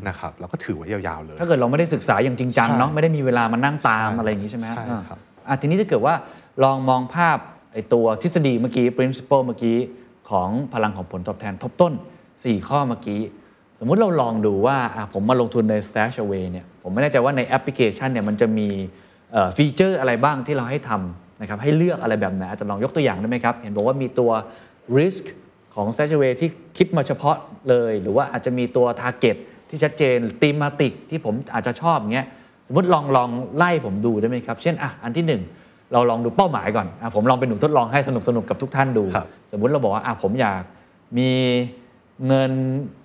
[0.07, 6.13] นะครับแล้วก็ถือไว้ยาวๆเลย ถ้าเกิดเราไม่ได้ศึกษาอย่างจริงจังใช่เนาะไม่ได้มีเวลามานั่งตามใช่อะไรอย่างนี้ใช่ไหมใช่อ่าครับ อะทีนี้ถ้าเกิดว่า
[6.63, 7.37] ลองมองภาพ
[7.73, 9.77] ไอ้ตัวทฤษฎีเมื่อกี้ principle เมื่อกี้
[10.29, 11.93] ของพลังของผลตอบแทนทบต้น
[12.43, 13.21] 4 ข้อเมื่อกี้
[13.79, 18.67] สมมุติเราลองดูว่าอะผมมาลงทุนใน stash away เนี่ยผมไม่แน่ใจว่าในแอปพลิเคชันเนี่ยมันจะมี
[19.31, 24.31] เอ่อฟีเจอร์อะไรบ้างที่เราให้ทำนะครับให้เลือกอะไรแบบไหนอาจจะลองยกตัวอย่างได้ไหมครับ เห็นบอกว่ามีตัว
[24.97, 25.23] risk
[25.75, 27.35] ของ stash away ที่คิดมาเฉพาะ
[27.69, 29.35] เลย หรือว่าอาจจะมีตัว target
[29.69, 32.27] ที่ชัดเจน thematic ที่ผมอาจจะชอบอย่างเงี้ย
[32.67, 35.41] สมมติลองลองไล่ผมดูได้ไหมครับ เช่นอะอันที่หนึ่ง
[35.93, 40.61] เราลองดูเป้าหมายก่อนอะผมลองเป็นหนุ่มทดลองให้สนุกสนุกกับทุกท่านดูครับสมมุติเราบอกว่าอะผมอยาก
[41.17, 41.29] มี
[42.27, 42.51] เงิน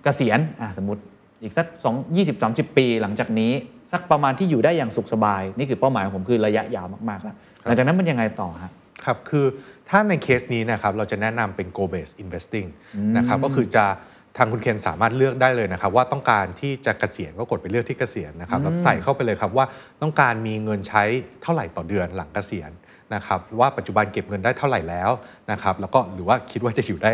[0.05, 1.03] เกษียณอะสมมติ
[1.43, 3.53] อีกสัก2 20 30 ปีหลังจากนี้
[3.93, 8.73] สักประมาณที่อยู่ได้อย่างสุขสบาย นี่คือเป้าหมายของผมคือระยะยาวมากๆแล้วหลังจากนั้นมันยังไงต่อฮะ
[9.05, 9.47] ครับคือ
[9.89, 12.69] ถ้าในเคสนี้นะครับเราจะแนะนำเป็น goal based investing
[13.17, 13.85] นะครับก็คือจะ
[14.37, 19.67] ทางคุณเคนสามารถเลือกได้เลยนะครับ ว่าต้องการที่จะเกษียณก็กดไปเลือกที่เกษียณนะครับแล้วใส่เข้าไปเลยครับว่า
[20.03, 21.05] ต้องการมีเงินใช้
[21.43, 22.71] เท่าไหร่ต่อเดือนหลังเกษียณ
[23.15, 25.11] นะครับว่าปัจจุบันเก็บเงินได้เท่าไหร่แล้ว
[25.53, 27.13] นะครับแล้วก็หรือว่าคิดว่าจะอยู่ได้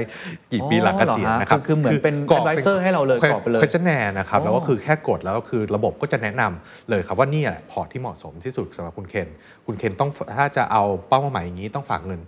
[0.52, 9.28] กี่ปีหลังเกษียณอ๋อเหรอฮะนะครับคือคือเหมือนเป็นกรก advisor ให้เราเลยกรอกไปเลย questionnaire นะครับอ๋อแล้วก็คือแค่กดแล้วก็คือระบบก็จะแนะนำเลยครับว่านี่แหละพอร์ตที่เหมาะสมที่สุดสำหรับคุณเคน
[9.66, 12.20] คุณเคนต้องถ้าจะเอาเป้าหมายอย่างนี้ต้องฝากเงิน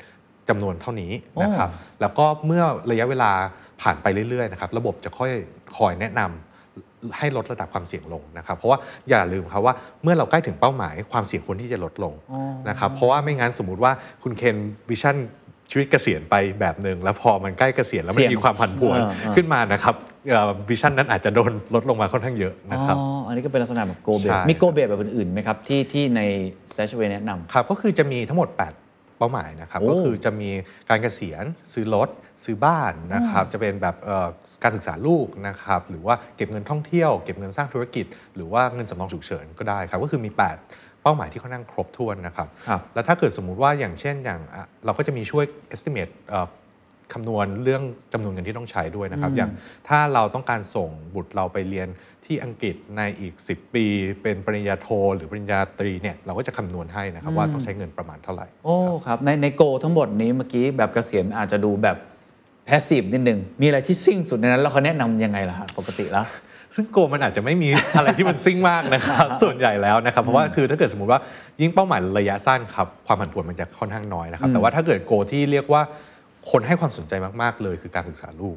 [0.48, 1.68] จำนวนเท่านี้นะครับ
[2.01, 3.31] แล้วก็เมื่อระยะเวลา
[3.83, 5.31] ผ่านไปเรื่อยๆนะครับระบบจะค่อย
[5.77, 6.52] คอยแนะนำ
[7.19, 8.79] ให้ลดระดับความเสี่ยงลงนะครับ เพราะว่า
[9.11, 12.15] อย่าลืมครับว่าเมื่อเราใกล้ถึงเป้าหมายความเสี่ยงควรที่จะลดลง
[12.69, 14.57] นะครับเพราะว่าไม่งั้นสมมุติว่าคุณเคน
[14.90, 15.16] vision
[15.71, 19.95] ชีวิตเกษียณไปแบบหนึ่งแล้วพอมันใกล้เกษียณแล้วมัเสี่ยงมีความผันผวนเออเออขึ้นมานะครับ
[20.70, 26.21] vision นั้นอาจจะโดนลดลงมาค่อนข้างเยอะนะครับอ๋ออันนี้ก็เป็นลักษณะแบบ goal base ใช่มี goal base แบบอื่นๆไหมครับ ที่ที่ใน
[26.73, 30.51] stash away แนะนำครับก็คือจะมีทั้งหมด 8 เป้าหมายนะครับโอ้ก็คือจะมี
[30.88, 32.09] การเกษียณซื้อรถ
[32.44, 34.28] ซื้อบ้านนะครับจะเป็นแบบเอ่อ
[34.62, 46.46] การศึกษาลูกนะครับหรือว่าเก็บเงินท่องเที่ยวเก็บเงินสร้างธุรกิจ หรือว่าเงินสำรองฉุกเฉินก็ได้ครับก็คือมี 8 เป้าหมายที่ค่อนข้างครบถ้วนนะครับครับแล้วถ้าเกิดสมมุติว่าอย่างเช่นอย่างอะเราก็จะมีช่วย estimate เอ่อ
[47.12, 49.50] คำนวณเรื่องจำนวนเงินที่ต้องใช้ด้วยนะครับ อย่าง
[49.88, 51.88] ถ้าเราต้องการส่งบุตรเราไปเรียน
[52.26, 53.85] ที่อังกฤษในอีก 10 ปี
[54.22, 58.76] เป็นปริญญาโท หรือปริญญาตรีเนี่ยเราก็จะคำนวณให้นะครับว่าต้องใช้เงินประมาณเท่าไหร่ โอ้
[59.07, 61.96] ครับในในโกทั้งหมดนี้เมื่อกี้แบบเกษียณอาจจะดูแบบ
[62.66, 66.27] แพสซีฟนิดนึง มีอะไรที่ซิ่งสุดในนั้น แล้วเขาแนะนำยังไงล่ะฮะปกติแล้ว
[66.75, 71.20] ซึ่งโกมันอาจจะไม่มีอะไรที่มันซิ่งมากนะครับ ส่วนใหญ่แล้วนะครับ เพราะว่าคือถ้าเกิดสมมติว่า
[71.61, 75.83] ยิ่งเป้าหมายระยะสั้นครับ ความผันผวนมันจะค่อนข้างน้อยนะครับ แต่ว่าถ้าเกิดโกที่เรียกว่า
[76.50, 78.57] คนให้ความสนใจมากๆเลยคือการศึกษาลูก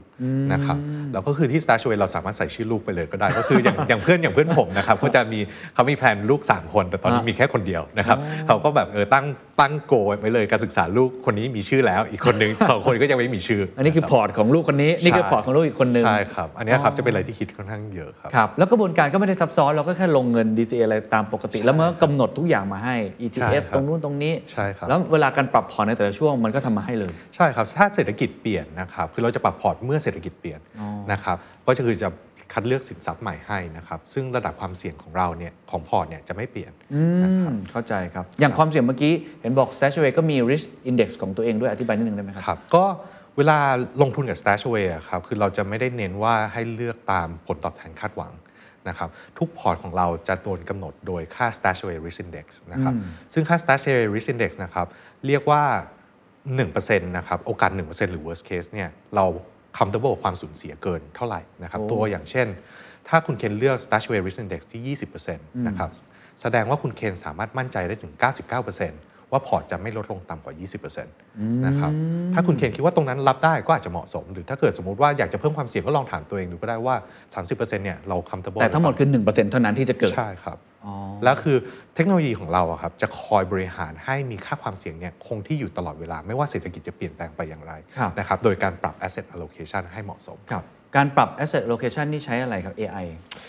[0.53, 0.77] นะครับ
[1.13, 5.39] แล้วก็คือที่ s t a r s h w a y เราสามารถใส่ชื่อลูกไปเลยก็ได้ ก็คืออย่างอย่างเพื่อนอย่างเพื่อนผมนะครับเขาจะมี
[5.73, 8.17] เขามีแพลนลูก 3 คน แต่ตอนนี้มีแค่คนเดียวนะครับ
[8.47, 9.25] เขาก็แบบเออตั้ง
[9.59, 30.59] ตั้ง goal ไว้เลยการศึกษาลูกคนนี้มีชื่อแล้ว อีกคนนึงสองคนก็ยังไม่มีชื่อ อันนี้คือพอร์ตของลูกคนนี้นี่คือพอร์ตของลูกอีกคนนึงใช่ครับอันเนี้ยครับจะเป็นอะไรที่คิดค่อนข้างเยอะครับครับแล้วกระบวนการก็ไม่ได้ซับซ้อนเราก็แค่ลงเงิน DCA อะไรตามปกติ แล้วมันก็กำหนดทุกอย่างมาให้ใช่ ETF ครับตรงนู้นตรงนี้ใช่ครับแล้วเวลาการปรับพอร์ตในแต่ละช่วงมันก็ทำมาให้เลยใช่ครับถ้าเศรษฐกิจเปลี่ยนนะครับคือเราจะปรับพอร์ตเมื่อเศรษฐกิจเปลี่ยน
[31.11, 32.09] นะครับก็จะคือจะ
[32.53, 36.71] คัดเลือกสินทรัพย์ใหม่ให้นะครับซึ่งระดับความเสี่ยงของเราเนี่ยของพอร์ตเนี่ยจะไม่เปลี่ยน
[37.23, 42.85] นะครับอืมเข้าใจครับ อย่างความเสี่ยงเมื่อกี้ เห็นบอก StashAway ก็มี risk index ของตัวเองด้วยอธิบายนิดนึงได้ไหมครับครับก็
[43.37, 43.57] เวลา
[44.01, 48.31] ลงทุนกับ Stashaway อะครับคือเราจะไม่ได้เน้นว่าให้เลือกตามผลตอบแทนคาดหวัง
[48.89, 52.93] นะครับทุกพอร์ตของเราจะโดนกำหนดโดยค่า Stashaway Risk Index นะครับ
[53.33, 54.87] ซึ่งค่า Stashaway Risk Index นะครับ
[55.27, 55.63] เรียกว่า
[56.49, 59.25] 1%นะครับโอกาส 1%หรือ worst case เนี่ยเรา
[59.77, 62.47] comfortable กับความสูญเสียเกินเท่าไหร่นะครับตัวอย่างเช่น
[63.07, 65.89] ถ้าคุณเคนเลือก Stashaway Risk Index ที่ 20%นะครับ
[66.41, 68.13] แสดงว่าคุณเคนสามารถมั่นใจได้ถึง
[68.63, 70.53] 99% ว่าพอร์ตจะไม่ลดลงต่ำกว่า
[70.85, 71.05] 20%
[71.65, 71.91] นะครับ
[72.33, 76.95] ถ้าคุณเคนคิดว่าตรงนั้นรับได้ก็อาจจะเหมาะสม หรือถ้าเกิดสมมติว่าอยากจะเพิ่มความเสี่ยงก็ลองถามตัวเองดูก็ได้ว่า
[77.35, 79.09] 30%เนี่ยเรา comfortable แต่ทั้งหมดรือเปล่าคือ
[79.47, 80.57] 1%เท่านั้นที่จะเกิดใช่ครับ
[81.23, 81.57] แล้วคือ
[81.95, 90.63] เทคโนโลยีของเราอะครับจะคอยบริหารให้มีค่าความเสี่ยงเนี่ยคงที่อยู่ตลอดเวลาไม่ว่าเศรษฐกิจจะเปลี่ยนแปลงไปอย่างไรครับนะครับโดยการปรับ asset allocation ให้เหมาะสมครับ
[90.95, 93.05] การปรับ asset allocation นี่ใช้อะไรครับ AI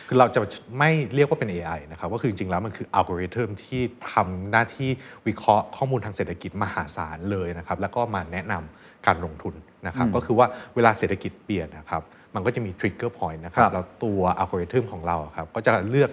[0.09, 0.40] คือเราจะ
[0.78, 3.82] ไม่เรียกว่าเป็น AI นะครับก็คือจริงๆแล้วมันคืออัลกอริทึมที่
[4.12, 4.90] ทำหน้าที่
[5.26, 9.55] วิเคราะห์ข้อมูลทางเศรษฐกิจมหาศาลเลยนะครับแล้วก็มาแนะนำการลงทุน
[9.86, 12.03] นะครับก็คือว่าเวลาเศรษฐกิจเปลี่ยนนะครับ
[12.34, 16.11] มันก็จะมี trigger point นะครัครับบแล้วตัวอัลกอริทึมของเราอะครับก็จะเลือก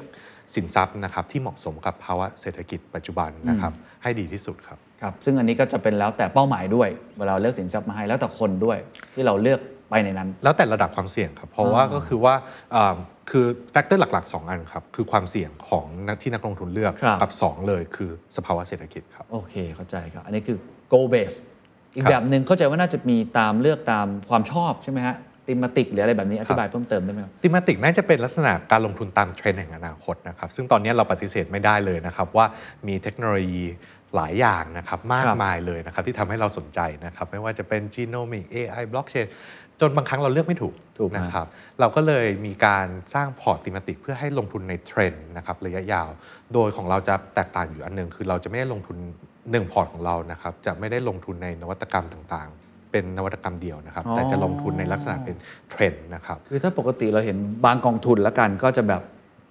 [0.56, 3.74] สินทรัพย์นะครับที่เหมาะสมกับภาวะเศรษฐกิจปัจจุบันนะครับ
[4.04, 8.78] ให้ดีที่สุดครับครับ ซึ่งอันนี้ก็จะเป็นแล้วแต่เป้าหมายด้วย เวลาเลือกสินทรัพย์มาให้แล้วแต่คนด้วย
[9.14, 9.60] ที่เราเลือก
[9.90, 12.36] ไปในนั้น แล้วแต่ระดับความเสี่ยงครับ เพราะว่าก็คือว่า
[12.76, 12.96] อ่า
[13.32, 20.58] คือ factor หลัก ๆ 2 อันครับ คือความเสี่ยงของนักที่นักลงทุนเลือกครับ กับ 2 เลยคือสภาวะเศรษฐกิจครับ โอเคเข้าใจครับ อันนี้คือ
[20.92, 21.38] goal base
[21.96, 25.16] อีกครับ แบบหนึ่งเข้าใจว่าน่าจะมีตามเลือกตามความชอบใช่ไหมฮะ
[25.48, 32.46] thematic หรืออะไรแบบนี้อธิบายเพิ่มเติมได้ไหมครับ thematic น่าจะเป็นลักษณะการลงทุนตามเทรนด์แห่งอนาคตนะครับ ซึ่งตอนนี้เราปฏิเสธไม่ได้เลยนะครับ ว่า
[32.88, 33.66] มีเทคโนโลยี
[34.16, 39.28] หลายอย่างนะครับ มากมายเลยนะครับ ที่ทำให้เราสนใจนะครับ ไม่ว่าจะเป็น Genomic AI Blockchain
[39.82, 41.48] จนบางครั้งเราเลือกไม่ถูกถูกฮะนะครับ
[41.80, 46.10] เราก็เลยมีการสร้างพอร์ต thematic เพื่อให้ลงทุนในเทรนด์นะครับระยะยาว
[46.54, 48.98] โดยของเราจะแตกต่างอยู่อันหนึ่งคือเราจะไม่ได้ลงทุน
[49.52, 55.36] หนึ่งพอร์ตของเรานะครับจะไม่ได้ลงทุนในนวัตกรรมต่างๆ เป็นนวัตกรรมเดียวนะครับ แต่จะลงทุนในลักษณะเป็น
[55.70, 59.02] เทรนด์นะครับคือถ้าปกติเราเห็นบางกองทุนแล้วกันก็จะแบบ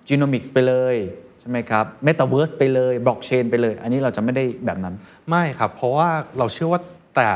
[0.09, 0.97] genomics ไปเลย
[1.41, 4.95] ใช่ไหมครับ metaverse ไปเลย blockchain ไปเลย อันนี้เราจะไม่ได้แบบนั้น
[5.29, 6.09] ไม่ครับ เพราะว่า
[6.39, 6.81] เราเชื่อว่า
[7.16, 7.28] แต่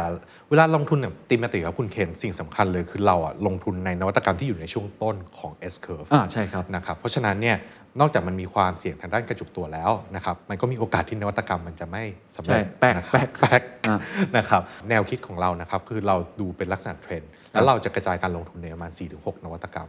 [0.50, 7.56] เวลาลงทุนเนี่ยตีมาติครับคุณเคนสิ่งสำคัญเลยคือเราอะลงทุนในนวัตกรรมที่อยู่ในช่วงต้นของ S curve อ่าใช่ครับนะครับเพราะฉะนั้นเนี่ย
[8.00, 12.02] นอกจากมันมีความเสี่ยงทางด้านกระจุกตัวแล้วนะครับมันก็มีโอกาสที่นวัตกรรมมันจะไม่
[12.36, 13.98] สำเร็จใช่แป๊กนะครับแป๊กแป๊กอะ
[14.36, 19.88] นะครับแนวคิดของเรานะครับคือเราดูเป็นลักษณะเทรนด์ แล้วเราจะกระจายการลงทุนในประมาณ 4-6 นวัตกรรม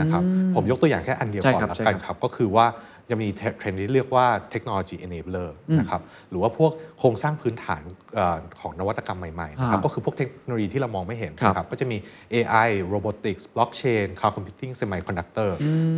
[0.00, 0.22] นะครับ
[0.54, 2.66] ผมยกตัวอย่างแค่อันเดียวใช่ก่อนครับละใช่กันครับครับ ก็คือว่า
[3.10, 5.48] จะมีเทรนด์ที่เรียกว่า technology enabler
[5.78, 6.00] นะครับ
[6.30, 7.82] หรือว่าพวกโครงสร้างพื้นฐาน
[8.14, 11.96] เอ่อของนวัตกรรมใหม่ๆนะครับอ่าก็คือพวกเทคโนโลยีที่เรามองไม่เห็นครับนะครับก็จะมี
[12.34, 15.50] AI robotics blockchain cloud computing semiconductor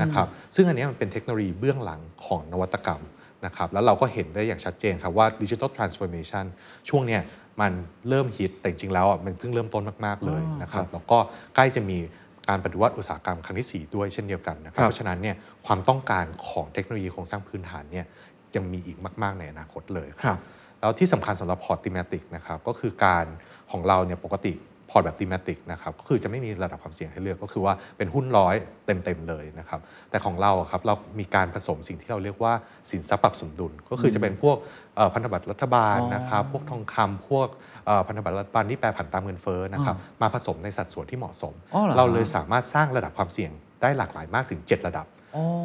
[0.03, 3.03] นะครับซึ่งอันเนี้ยมันเป็นเทคโนโลยีเบื้องหลังของนวัตกรรม
[3.47, 6.45] นะครับแล้วเราก็เห็นได้อย่างชัดเจนครับว่า digital transformation
[6.89, 7.23] ช่วงเนี้ย
[7.61, 7.73] มัน
[8.09, 11.19] เริ่มฮิตแต่จริงๆแล้วอะมันเพิ่งเริ่มต้นมาก ๆ เลยนะครับแล้วก็
[11.55, 11.99] ใกล้จะมี
[12.49, 15.37] การปฏิวัติอุตสาหกรรมครั้งที่ 4 ด้วยเช่นเดียวกันนะครัครับบเพราะฉะนั้นเนี่ย
[15.67, 18.07] ความต้องการของเทคโนโลยีโครงสร้างพื้นฐานเนี่ย
[18.57, 20.39] ยังมีอีกมาก ๆ ในอนาคตเลยครับ
[20.81, 23.27] แล้วที่สำคัญสำหรับพอร์ต thematic นะครับก็คือการ
[23.71, 24.53] ของเราเนี่ยปกติ
[24.91, 28.55] พอร์ตแบบ thematic นะครับก็คือจะไม่มีระดับความเสี่ยงให้เลือกก็คือว่าเป็นหุ้นร้อย
[28.87, 29.81] เต็มๆเลยนะครับ
[30.11, 32.53] แต่ของเราอะครับเรามีการผสมสิ่งที่เราเรียกว่า
[32.91, 34.57] สินทรัพย์ปรับสมดุล ก็คือจะเป็นพวก
[34.97, 37.49] เอ่อพันธบัตรรัฐบาลนะครับพวกทองคำพวก
[37.87, 43.51] เอ่อพันธบัตรรัฐบาลที่แปรผันตามเงินเฟ้อนะครับมาผสมในสัดส่วนที่เหมาะสมอ๋อเหรอเราเลยสามารถสร้างระดับความเสี่ยง
[43.83, 45.07] ได้หลากหลายมากถึง 7 ระดับ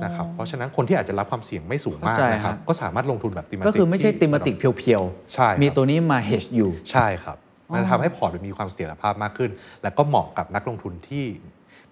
[0.04, 7.38] นะครับเพราะฉะนั้นคนที่อาจจะรับความเสี่ยงไม่สูงมากเข้าใจนะครับฮะก็สามารถลงทุนแบบติมติกก็คือไม่ใช่ติมติกเพียวๆใช่ครับมีตัวนี้มา hedge อยู่ใช่ครับ
[7.72, 9.52] มันจะทำให้พอร์ตมันมีความเสถียรภาพมากขึ้น
[9.84, 11.26] และก็เหมาะกับนักลงทุนที่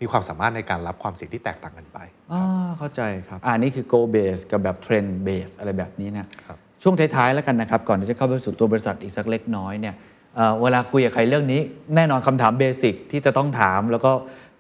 [0.02, 1.98] มีความสามารถในการรับความเสี่ยงที่แตกต่างกันไป
[2.34, 2.44] อ่า
[2.78, 9.96] เข้าใจครับอ่านี่คือ go base กับแบบ trend base อะไรแบบนี้นะครับช่วงท้ายๆแล้วกันนะครับ ก่อนที่จะเข้าไปสู่ตัวบริษัทอีกสักเล็กน้อยเนี่ย
[10.36, 11.62] เอ่อเวลาคุยกับใครเรื่องนี้
[11.96, 14.12] แน่นอนคำถามเบสิกที่จะต้องถาม แล้วก็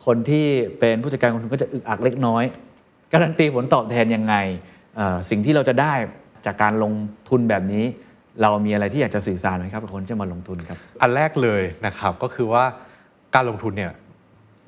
[0.05, 0.45] คนที่
[0.79, 2.43] เป็นผู้จัดการกองทุนก็จะอึกอักเล็กน้อย
[3.13, 4.35] การันตีผลตอบแทนยังไง
[4.95, 5.93] เอ่อสิ่งที่เราจะได้
[6.45, 6.93] จากการลง
[7.29, 7.85] ทุนแบบนี้
[8.41, 12.63] เรามีอะไรที่อยากจะสื่อสารไหมครับกับคนที่จะมาลงทุนครับ อันแรกเลยนะครับก็คือว่า
[13.35, 13.93] การลงทุนเนี่ย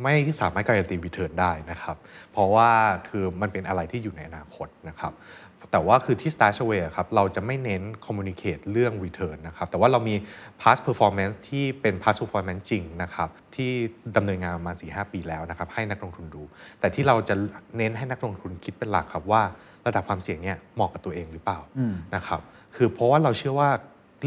[0.04, 1.96] ไม่สามารถการันตีรีเทิร์นได้นะครับ
[2.32, 2.70] เพราะว่า
[3.08, 5.14] คือมันเป็นอะไรที่อยู่ในอนาคตนะครับ
[5.72, 10.16] แต่ว่าคือที่ Stashaway อะครับเราจะไม่เน้น communicate เรื่อง return นะครับ แต่ว่าเรามี
[10.62, 13.72] past performance ที่เป็น past performance จริงนะครับ ที่
[14.16, 16.44] ดำเนินงานมา 4-5 ปีแล้วนะครับ ให้นักลงทุนดู
[16.80, 17.36] แต่ที่เราจะ
[17.78, 19.42] เน้นให้นักลงทุนคิดเป็นหลักครับว่า
[19.88, 21.60] ระดับความเสี่ยงเนี่ยเหมาะกับตัวเองหรือเปล่า
[22.16, 22.40] นะครับ
[22.76, 23.70] คือเพราะว่าเราเชื่อว่า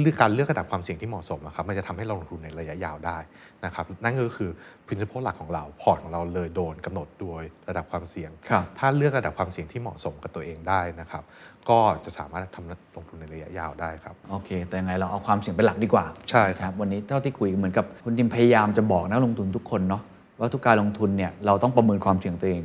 [0.01, 3.19] เลือกการเลือกระดับความเสี่ยงที่เหมาะสมอะครับมันจะทำให้เราลงทุนในระยะยาวได้
[3.65, 4.51] นะครับนั่นก็คือ
[4.87, 11.23] principle หลักของเราพอร์ตของเราเลยโดนกำหนดโดยระดับความเสี่ยงครับถ้าเลือกระดับความเสี่ยงที่เหมาะสมกับตัวเองได้นะครับ
[11.71, 20.03] ก็จะสามารถทำลงทุนในระยะยาวได้ครับโอเค แต่ยังไงเราเอาความเสี่ยงเป็นหลักดีกว่าใช่ครับวันนี้เท่าที่คุยเหมือนกับคุณทิมพยายามจะบอกนักลงทุนทุกคนเนาะ
[20.41, 22.63] ว่าทุกการลงทุนเนี่ยเราต้องประเมินความเสี่ยงตัวเอง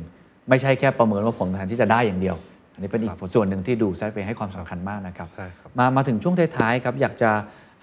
[0.48, 2.36] ไม่ใช่แค่ประเมินว่าผลตอบแทนที่จะได้อย่างเดียว
[2.74, 7.30] อันนี้เป็นอีกส่วนหนึ่งที่ดูแซฟเองให้ความสำคัญมากนะครับใช่ครับมามาถึงช่วงท้ายๆครับอยากจะ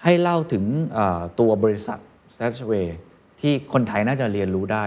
[0.04, 1.98] ให้เล่าถึงเอ่อตัวบริษัท
[2.36, 2.86] s a t w a y
[3.40, 4.84] ที่คนไทยน่าจะเรียนรู้ได้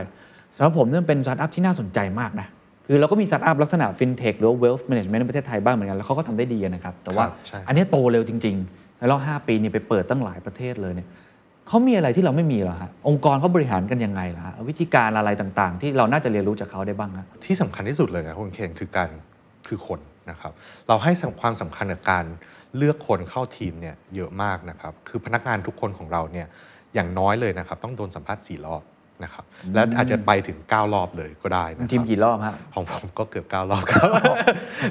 [0.55, 2.47] สำหรับผมเนี่ยมันเป็นสตาร์ทอัพที่น่าสนใจมากนะ
[2.87, 8.57] คือเราก็มีสตาร์ทอัพลักษณะฟินเทคหรือว่า wealth management ในประเทศไทยบ้างเหมือนกัน แล้วเขาก็ทำได้ดีนะครับ แต่ว่าครับใช่อันนี้โตเร็วจริง
[8.99, 11.07] ในรอบ5ปีนี่ไปเปิดตั้งหลายประเทศเลยเนี่ย
[11.67, 19.09] เขามีอะไรที่เราไม่มีเหรอฮะองค์กรเขาบริหารกันยังไงล่ะฮะวิธีการอะไรต่างๆ ที่เราน่าจะเรียนรู้จากเขาได้บ้างฮะที่สำคัญที่สุดเลยนะคุณเคนคือการ
[19.67, 19.99] คือคน
[20.31, 20.53] นะครับ
[20.87, 21.11] เราให้
[21.41, 22.25] ความสำคัญกับการ
[22.77, 26.47] เลือกคนเข้าทีมเนี่ยเยอะมากนะครับ คือพนักงานทุกคนของเราเนี่ย
[26.93, 28.83] อย่างน้อยเลยนะครับ ต้องโดนสัมภาษณ์สี่รอบ
[29.23, 34.09] นะครับ และอาจจะไปถึง 9 รอบเลยก็ได้นะครับทีมกี่รอบฮะของผมก็เกือบ 9 รอบครับ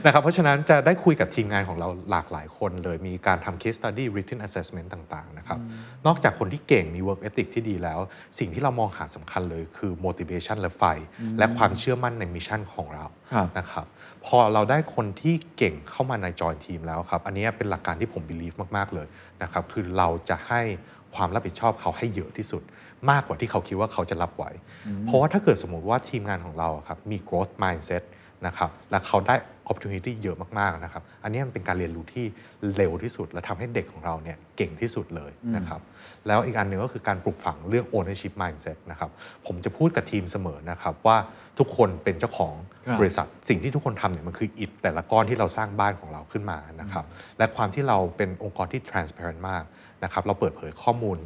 [0.04, 5.58] นะครับ เพราะฉะนั้นจะได้คุยกับทีมงานของเราหลากหลายคนเลย มีการทำ case study written assessment ต่างๆนะครับ
[6.06, 7.98] นอกจากคนที่เก่งมี work ethic ที่ดีแล้ว
[8.38, 10.82] สิ่งที่เรามองหาสำคัญเลยคือ motivation และไฟ
[11.38, 13.86] และความเชื่อมั่นในมิชชั่นของเราครับนะครับ
[14.26, 19.06] พอเราได้คนที่เก่งเข้ามาในจอยทีมแล้วครับ อันนี้เป็นหลักการที่ผม believe มาก ๆ เลย
[19.42, 20.60] นะครับ คือเราจะให้
[21.14, 22.62] ความรับผิดชอบเขาให้เยอะที่สุด
[23.10, 24.44] มากกว่าที่เขาคิดว่าเขาจะรับไหว
[25.06, 28.02] เพราะว่าถ้าเกิดสมมุติว่าทีมงานของเราอะครับมี growth mindset
[28.46, 29.34] นะครับและเขาได้
[29.70, 32.26] opportunity เยอะมากๆนะครับอันนี้มันเป็นการเรียนรู้ที่
[32.76, 35.80] เร็วที่สุด และทำให้เด็กของเราเนี่ยเก่งที่สุดเลยนะครับ
[36.26, 39.10] แล้วอีกอันหนึ่งก็คือการปลูกฝังเรื่อง ownership mindset นะครับ
[39.46, 41.16] ผมจะพูดกับทีมเสมอนะครับว่า
[41.58, 42.54] ทุกคนเป็นเจ้าของ
[42.86, 47.04] ครับบริษัท สิ่งที่ทุกคนทำเนี่ยมันคืออิฐแต่ละก้อนที่เราสร้างบ้านของเราขึ้นมานะครับ
[47.38, 49.64] และความที่เราเป็นองค์กรที่ transparent มาก
[50.04, 51.18] นะครับเราเปิดเผยข้อมูล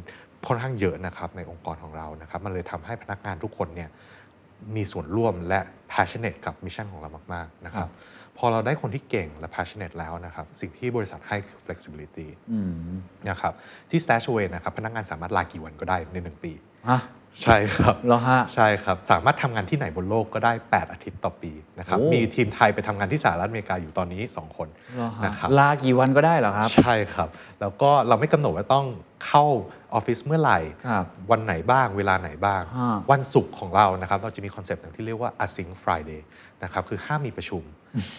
[0.47, 3.89] ค่อนข้างเยอะนะครับในองค์กรของเรานะครับมันเลยทำให้พนักงานทุกคนเนี่ย
[4.75, 5.59] มีส่วนร่วมและ
[5.93, 7.89] passionate กับ mission ของเรามากๆนะครับ
[8.37, 12.27] พอเราได้คนที่เก่งและ passionate แล้วนะครับ สิ่งที่บริษัทให้คือ flexibility
[13.29, 13.53] นะครับ
[13.89, 16.51] ที่ StashAway นะครับ พนักงานสามารถลากี่วันก็ได้ใน 1 ปี
[16.89, 17.01] ฮะ
[17.43, 27.29] ใช่ครับเหรอฮะ ใช่ครับ สามารถทำงานที่ไหนบนโลกก็ได้ 8 อาทิตย์ต่อปีนะครับ โอ้ มีทีมไทยไปทำงานที่สหรัฐอเมริกาอยู่ตอนนี้ 2 คนเหรอฮะนะครับ ลากี่วันก็ได้เหรอครับ ใช่ครับ
[27.61, 28.85] แล้วก็เราไม่กำหนดว่าต้อง
[29.25, 29.45] เข้า
[29.93, 36.21] ออฟฟิศเมื่อไหร่ ครับ วันไหนบ้างเวลาไหนบ้าง ฮะ วันศุกร์ของเรานะครับเราจะมีคอนเซปต์หนึ่งที่เรียกว่า async Friday
[36.63, 37.63] นะครับคือห้ามมีประชุม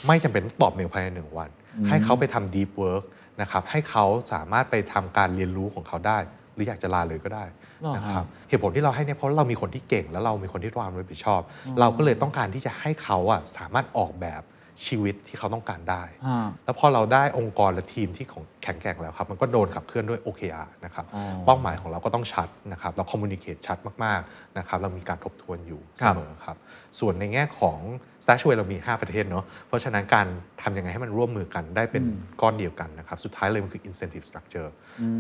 [0.07, 1.51] ไม่จำเป็นต้องตอบเมลภายในหนึ่งวัน
[1.89, 3.05] ให้เขาไปทำ deep work
[3.41, 6.19] นะครับให้เขาสามารถไปทำการเรียนรู้ของเขาได้
[6.55, 7.45] หรืออยากจะลาเลยก็ได้
[7.83, 11.41] หรอฮะ นะครับเหตุผลที่เราให้เนี่ยเพราะเรามีคนที่เก่ง แล้วเรามีคนที่ความรับผิดชอบ
[11.81, 14.43] เราก็เลยต้องการที่จะให้เขาอะสามารถออกแบบ
[14.87, 26.57] ชีวิตที่เขาต้องการได้ฮะแล้วพอเราได้องค์กรและทีมที่ของแข็งแกร่งแล้วครับ มันก็โดนขับเคลื่อนด้วย OKR นะครับ อ๋อเป้าหมายของเราก็ต้องชัดนะครับ เราคอมมูนิเคตชัดมาก ๆ นะครับ เรามีการทบทวนอยู่คเสรับ มอครับ
[27.01, 27.79] ส่วนในแง่ของ
[28.25, 30.27] s t a s h w a y เรามี 5 ประเทศเนาะ เพราะฉะนั้นการ
[30.63, 32.05] ทำยังไงให้มันร่วมมือกันได้เป็น
[32.41, 34.71] ก้อนเดียวกันนะครับ สุดท้ายเลยมันคือ incentive structure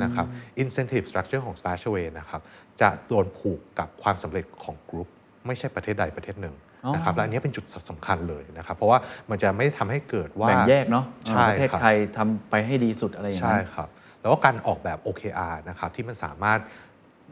[0.02, 0.26] นะครับ
[0.62, 2.40] incentive structure ของ s t a s h w a y นะครับ
[2.80, 5.08] จะโดนผูกกับความสำเร็จของกลุ่ม
[5.46, 6.54] ไม่ใช่ประเทศใดประเทศหนึ่ง
[6.94, 8.98] นะครับและอันนี้เป็นจุดสำคัญเลยนะครับ เพราะว่า
[9.30, 13.88] มันจะไม่ทำให้เกิดว่าแบ่งแยกเนาะใช่ประเทศครับใครทำไปให้ดีสุดอะไรอย่างใช่นั้นครับ
[14.20, 16.60] แล้วก็การออกแบบ OKR นะครับที่มันสามารถ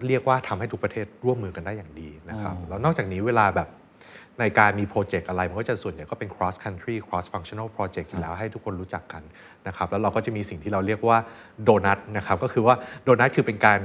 [0.07, 3.68] เรียกว่าทำให้ทุกประเทศร่วมมือกันได้อย่างดีนะครับอ๋อแล้วนอกจากนี้เวลาแบบ
[4.40, 9.22] ในการมีโปรเจกต์อะไร มันก็จะส่วนใหญ่ก็เป็น cross country cross functional project อยู่แล้วให้ทุกคนรู้จักกัน
[9.66, 11.18] นะครับแล้วเราก็จะมีสิ่งที่เราเรียกว่า
[11.62, 12.74] โดนัทนะครับก็คือว่า
[13.05, 13.80] โดนัทคือเป็นการ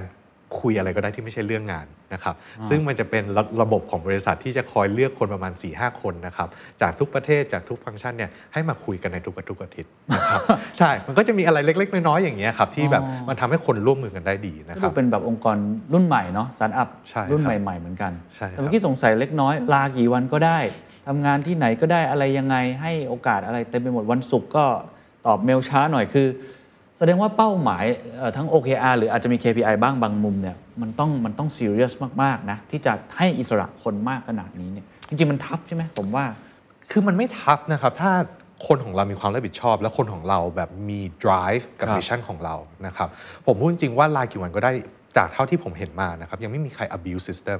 [0.60, 2.36] คุยอะไรก็ได้ที่ไม่ใช่เรื่องงานนะครับ
[2.70, 6.48] ซึ่งมันจะเป็นระระบบของบริษัทที่จะคอยเลือกคนประมาณ4-5คนนะครับ
[6.82, 10.42] จากทุกประเทศจากทุกฟังก์ชันเนี่ยให้มาคุยกันในทุกอาทุกอาทิตย์นะครับ
[10.78, 15.58] ใช่ มันก็จะมีอะไรเล็ก ๆ น้อยๆอย่างเงี้ยครับที่แบบอ๋อมันทำให้คนร่วมมือกันได้ดีนะคดูรับ เป็นแบบองค์กร
[15.94, 20.60] รุ่นใหม่เนาะสตาร์ทอัพใช่ครับรุ่นใหม่ ๆ เหมือนกัน ใช่ครับ แต่เมื่อกี้สงสัยเล็กน้อย ลากี่วันก็ได้
[21.08, 24.66] ทำงานที่ไหนก็ได้อะไรยังไงให้โอกาสอะไรเต็มไปหมดวันศุกร์ก็
[25.26, 26.63] ตอบเมลช้าหน่อยคือแส
[27.10, 27.86] ดงว่าเป้าหมาย
[28.18, 31.94] เอ่อทั้ง OKR หรืออาจจะมี KPI บ้างบางมุมเนี่ยมันต้องมันต้อง serious
[32.24, 36.26] มาก ๆ นะ ที่จะให้อิสระคนมากขนาดนี้เนี่ยจริง ๆ มันทัฟใช่ไหมผมว่า
[36.92, 38.12] คือมันไม่ทัฟนะครับ ถ้า
[38.68, 43.08] คนของเรามีความรับผิดชอบ และคนของเราแบบมี drive กับครับมิชชั่นของเรานะครับ
[43.46, 44.72] ผมพูดจริง ๆ ว่าลากี่วันก็ได้
[45.18, 47.60] จากเท่าที่ผมเห็นมานะครับ ยังไม่มีใคร abuse system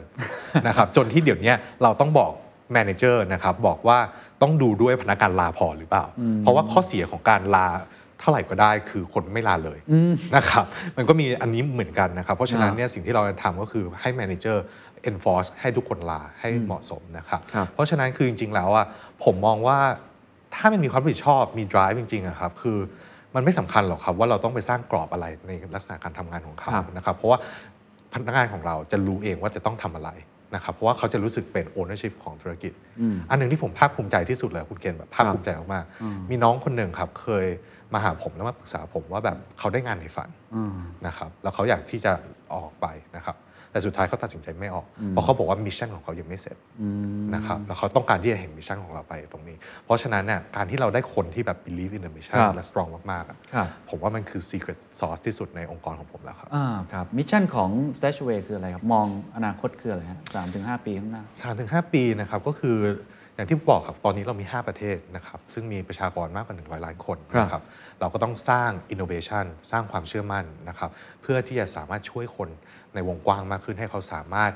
[0.68, 2.32] นะครับจนที่เดี๋ยวนี้เราต้องบอก
[2.76, 3.98] manager นะครับบอกว่า
[4.42, 6.06] ต้องดูด้วยพนักงานลาพอหรือเปล่า
[6.40, 7.68] เพราะว่าข้อเสียของการลา
[8.24, 9.80] เท่าไหร่ก็ได้คือคนไม่ลาเลย
[10.36, 10.66] นะครับ
[10.98, 14.58] มันก็มีอันนี้เหมือนกันนะครับ เพราะฉะนั้นเนี่ยสิ่งที่เราจะทำก็คือให้ manager
[15.10, 18.86] enforce ให้ทุกคนลาให้เหมาะสมนะครับครับเพราะฉะนั้นคือจริง ๆ แล้วอะ
[19.24, 19.80] ผมมองว่า
[20.56, 22.78] ถ้ามันมีความรับผิดชอบมี drive จริงๆอะครับคือ
[23.36, 27.40] มันไม่สำคัญหรอกครับว่าเราต้องไปสร้างกรอบอะไรในลักษณะการทำงานของเขาครับนะครับเพราะว่า
[28.14, 30.12] พนักงานของเราจะรู้เองว่าจะต้องทำอะไร
[30.56, 32.72] นะครับเพราะว่าเขาจะรู้สึกเป็น ownership ของธุรกิจ
[33.30, 37.46] อันหนึ่งที่ผมภาคภูมิใจที่สุดเลยคุณเกณฑ์แบบภาคภูมิใจมากๆมีน้องคนหนึ่งครับเคย
[37.94, 40.30] มาหาผมแล้วมาปรึกษาผมว่าแบบเขาได้งานในฝัน
[41.08, 42.12] นะครับแล้วเขาอยากที่จะ
[42.54, 42.88] ออกไป
[43.18, 43.38] นะครับ
[43.72, 46.58] แต่สุดท้ายเขาตัดสินใจไม่ออก เพราะเขาบอกว่า mission ของเขายังไม่เสร็จ
[47.36, 58.84] นะครับแล้วเขาต้องการที่จะเห็น mission ของเราไปตรงนี้ เพราะฉะนั้นเนี่ยการที่เราได้คนที่แบบ believe in the mission ครับและ strong มากๆอะครับผมว่ามันคือ secret sauce ที่สุดในองค์กรของผมแล้วครับอ่าครับมิชชั่นของ Stashaway คืออะไรครับ
[58.94, 62.78] มองอนาคตคืออะไรฮะสามถึงห้าปีข้างหน้าสามถึงห้าปีนะครับก็คือ
[63.36, 67.64] อย่างที่บอกครับตอนนี้เรามี 5 ประเทศนะครับซึ่งมีประชากรมากกว่า 100 ล้านคนนะครับ
[68.00, 70.90] เราก็ต้องสร้าง innovation สร้างความเชื่อมั่นนะครับ
[71.22, 72.50] เพื่อที่จะสามารถช่วยคน
[72.94, 74.52] ในวงกว้างมากขึ้นให้เขาสามารถ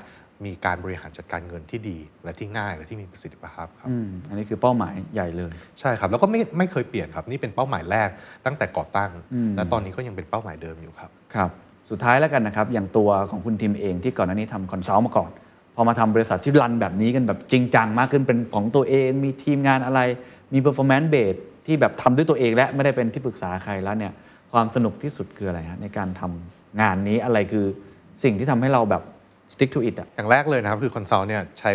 [0.46, 8.08] มีการบริหารจัดการเงินที่ดี และที่ง่ายและที่มีประสิทธิภาพครับอืมอันนี้คือเป้าหมายใหญ่เลย ใช่ครับแล้วก็ไม่ไม่เคยเปลี่ยนครับนี่เป็นเป้าหมายแรก
[8.46, 9.10] ตั้งแต่ก่อตั้ง
[9.56, 11.50] และตอนนี้ก็ยังเป็นเป้าหมายเดิมอยู่ครับครับ
[11.90, 15.30] สุดท้ายแล้วกันนะครับอย่างตัวของคุณทีมเองที่ก่อนหน้านี้ทำ consult มาก่อน
[15.80, 20.00] พอมาทำบริษัทที่ run แบบนี้กันแบบจริงจังมากขึ้นเป็นของตัวเอง มีทีมงานอะไร
[20.52, 24.12] มี performance base ที่แบบทำด้วยตัวเองและไม่ได้เป็นที่ปรึกษาใครแล้วเนี่ย
[24.52, 27.66] ความสนุกที่สุดคืออะไรฮะในการทำงานนี้อะไรคือ
[28.24, 29.02] สิ่งที่ทำให้เราแบบ
[29.52, 31.72] stick to it อะอย่างแรกเลยนะครับคือ consult เนี่ยใช้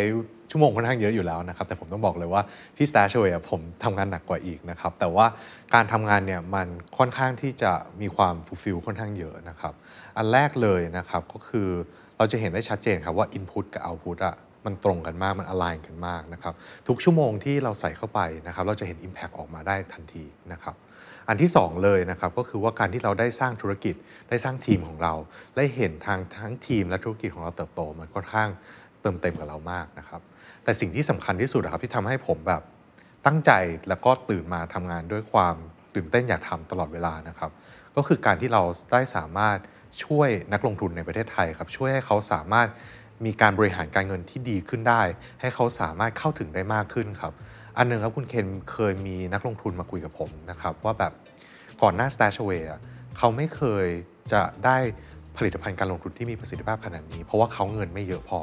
[0.51, 2.41] ชั่วโมงค่อนข้างเยอะอยู่แล้วนะครับ แต่ผมต้องบอกเลยว่า
[2.77, 5.25] ที่ StashAway ผมทำงานหนักกว่าอีกนะครับ แต่ว่า
[5.73, 9.73] การทำงานเนี่ยมันค่อนข้างที่จะมีความ fulfill ค่อนข้างเยอะนะครับ
[10.17, 11.69] อันแรกเลยนะครับก็คือ
[12.23, 16.53] เราจะเห็นได้ชัดเจนครับว่า input กับ output อะมันตรงกันมากมัน align กันมากนะครับ
[16.87, 20.75] ทุกชั่วโมงที่เราใส่เข้าไปนะครับเราจะเห็น impact ออกมาได้ทันทีนะครับ
[21.29, 23.95] อันที่ 2 เลยนะครับก็คือว่าการที่เราได้สร้างธุรกิจ
[24.29, 25.13] ได้สร้างทีมของเรา
[25.57, 28.49] ได้เห็นทางทั้งทีมและธุรกิจของเราเติบโต มันค่อนข้าง
[29.01, 30.21] เติมเต็มกับเรามากนะครับ
[30.63, 32.61] แต่สิ่งที่สำคัญที่สุดนะครับที่ทำให้ผมแบบ
[33.25, 33.51] ตั้งใจ
[33.89, 35.55] แล้วก็ตื่นมาทำงานด้วยความ
[35.95, 37.51] ตื่นเต้นอยากทำตลอดเวลานะครับ
[37.95, 38.61] ก็คือการที่เรา
[38.91, 39.57] ได้สามารถ
[40.03, 42.67] ช่วยนักลงทุนในประเทศไทยครับช่วยให้เขาสามารถ
[43.25, 45.01] มีการบริหารการเงินที่ดีขึ้นได้
[45.41, 47.33] ให้เขาสามารถเข้าถึงได้มากขึ้นครับ
[47.77, 51.13] อันหนึ่งครับคุณเคนเคยมีนักลงทุนมาคุยกับผมนะครับว่าแบบ
[51.81, 52.63] ก่อนหน้า Stashaway
[53.17, 53.87] เขาไม่เคย
[54.31, 54.77] จะได้
[55.37, 58.41] ผลิตภัณฑ์การลงทุนที่มีประสิทธิภาพขนาดนี้ เพราะว่าเขาเงินไม่เยอะพอ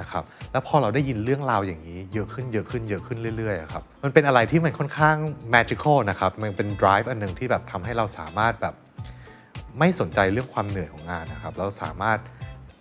[0.00, 5.16] นะครับแล้วพอเราได้ยินเรื่องราวอย่างนี้เยอะขึ้นเยอะขึ้นเยอะขึ้นเรื่อยๆครับมันเป็นอะไรที่มันค่อนข้าง
[5.54, 8.74] magical นะครับมันเป็น drive อันหนึ่งที่แบบทำให้เราสามารถแบบ
[9.78, 12.18] ไม่สนใจเรื่องความเหนื่อยของงานนะครับเราสามารถ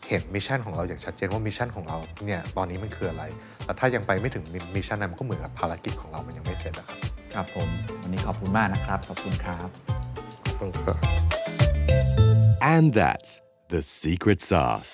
[0.07, 3.23] เห็น mission ของเราอย่างชัดเจนว่า mission ของเราเนี่ยตอนนี้มันคืออะไร
[3.65, 4.43] แต่ถ้ายังไปไม่ถึง
[4.75, 6.99] mission นั้นมันก็เหมือนกับภารกิจของเรามันยังไม่เสร็จนะครับ
[7.33, 7.67] ครับผม
[8.01, 9.67] วันนี้ขอบคุณมากนะครับขอบคุณครับ
[10.45, 10.97] ขอบคุณครับ
[12.73, 13.31] And that's
[13.73, 14.93] the secret sauce.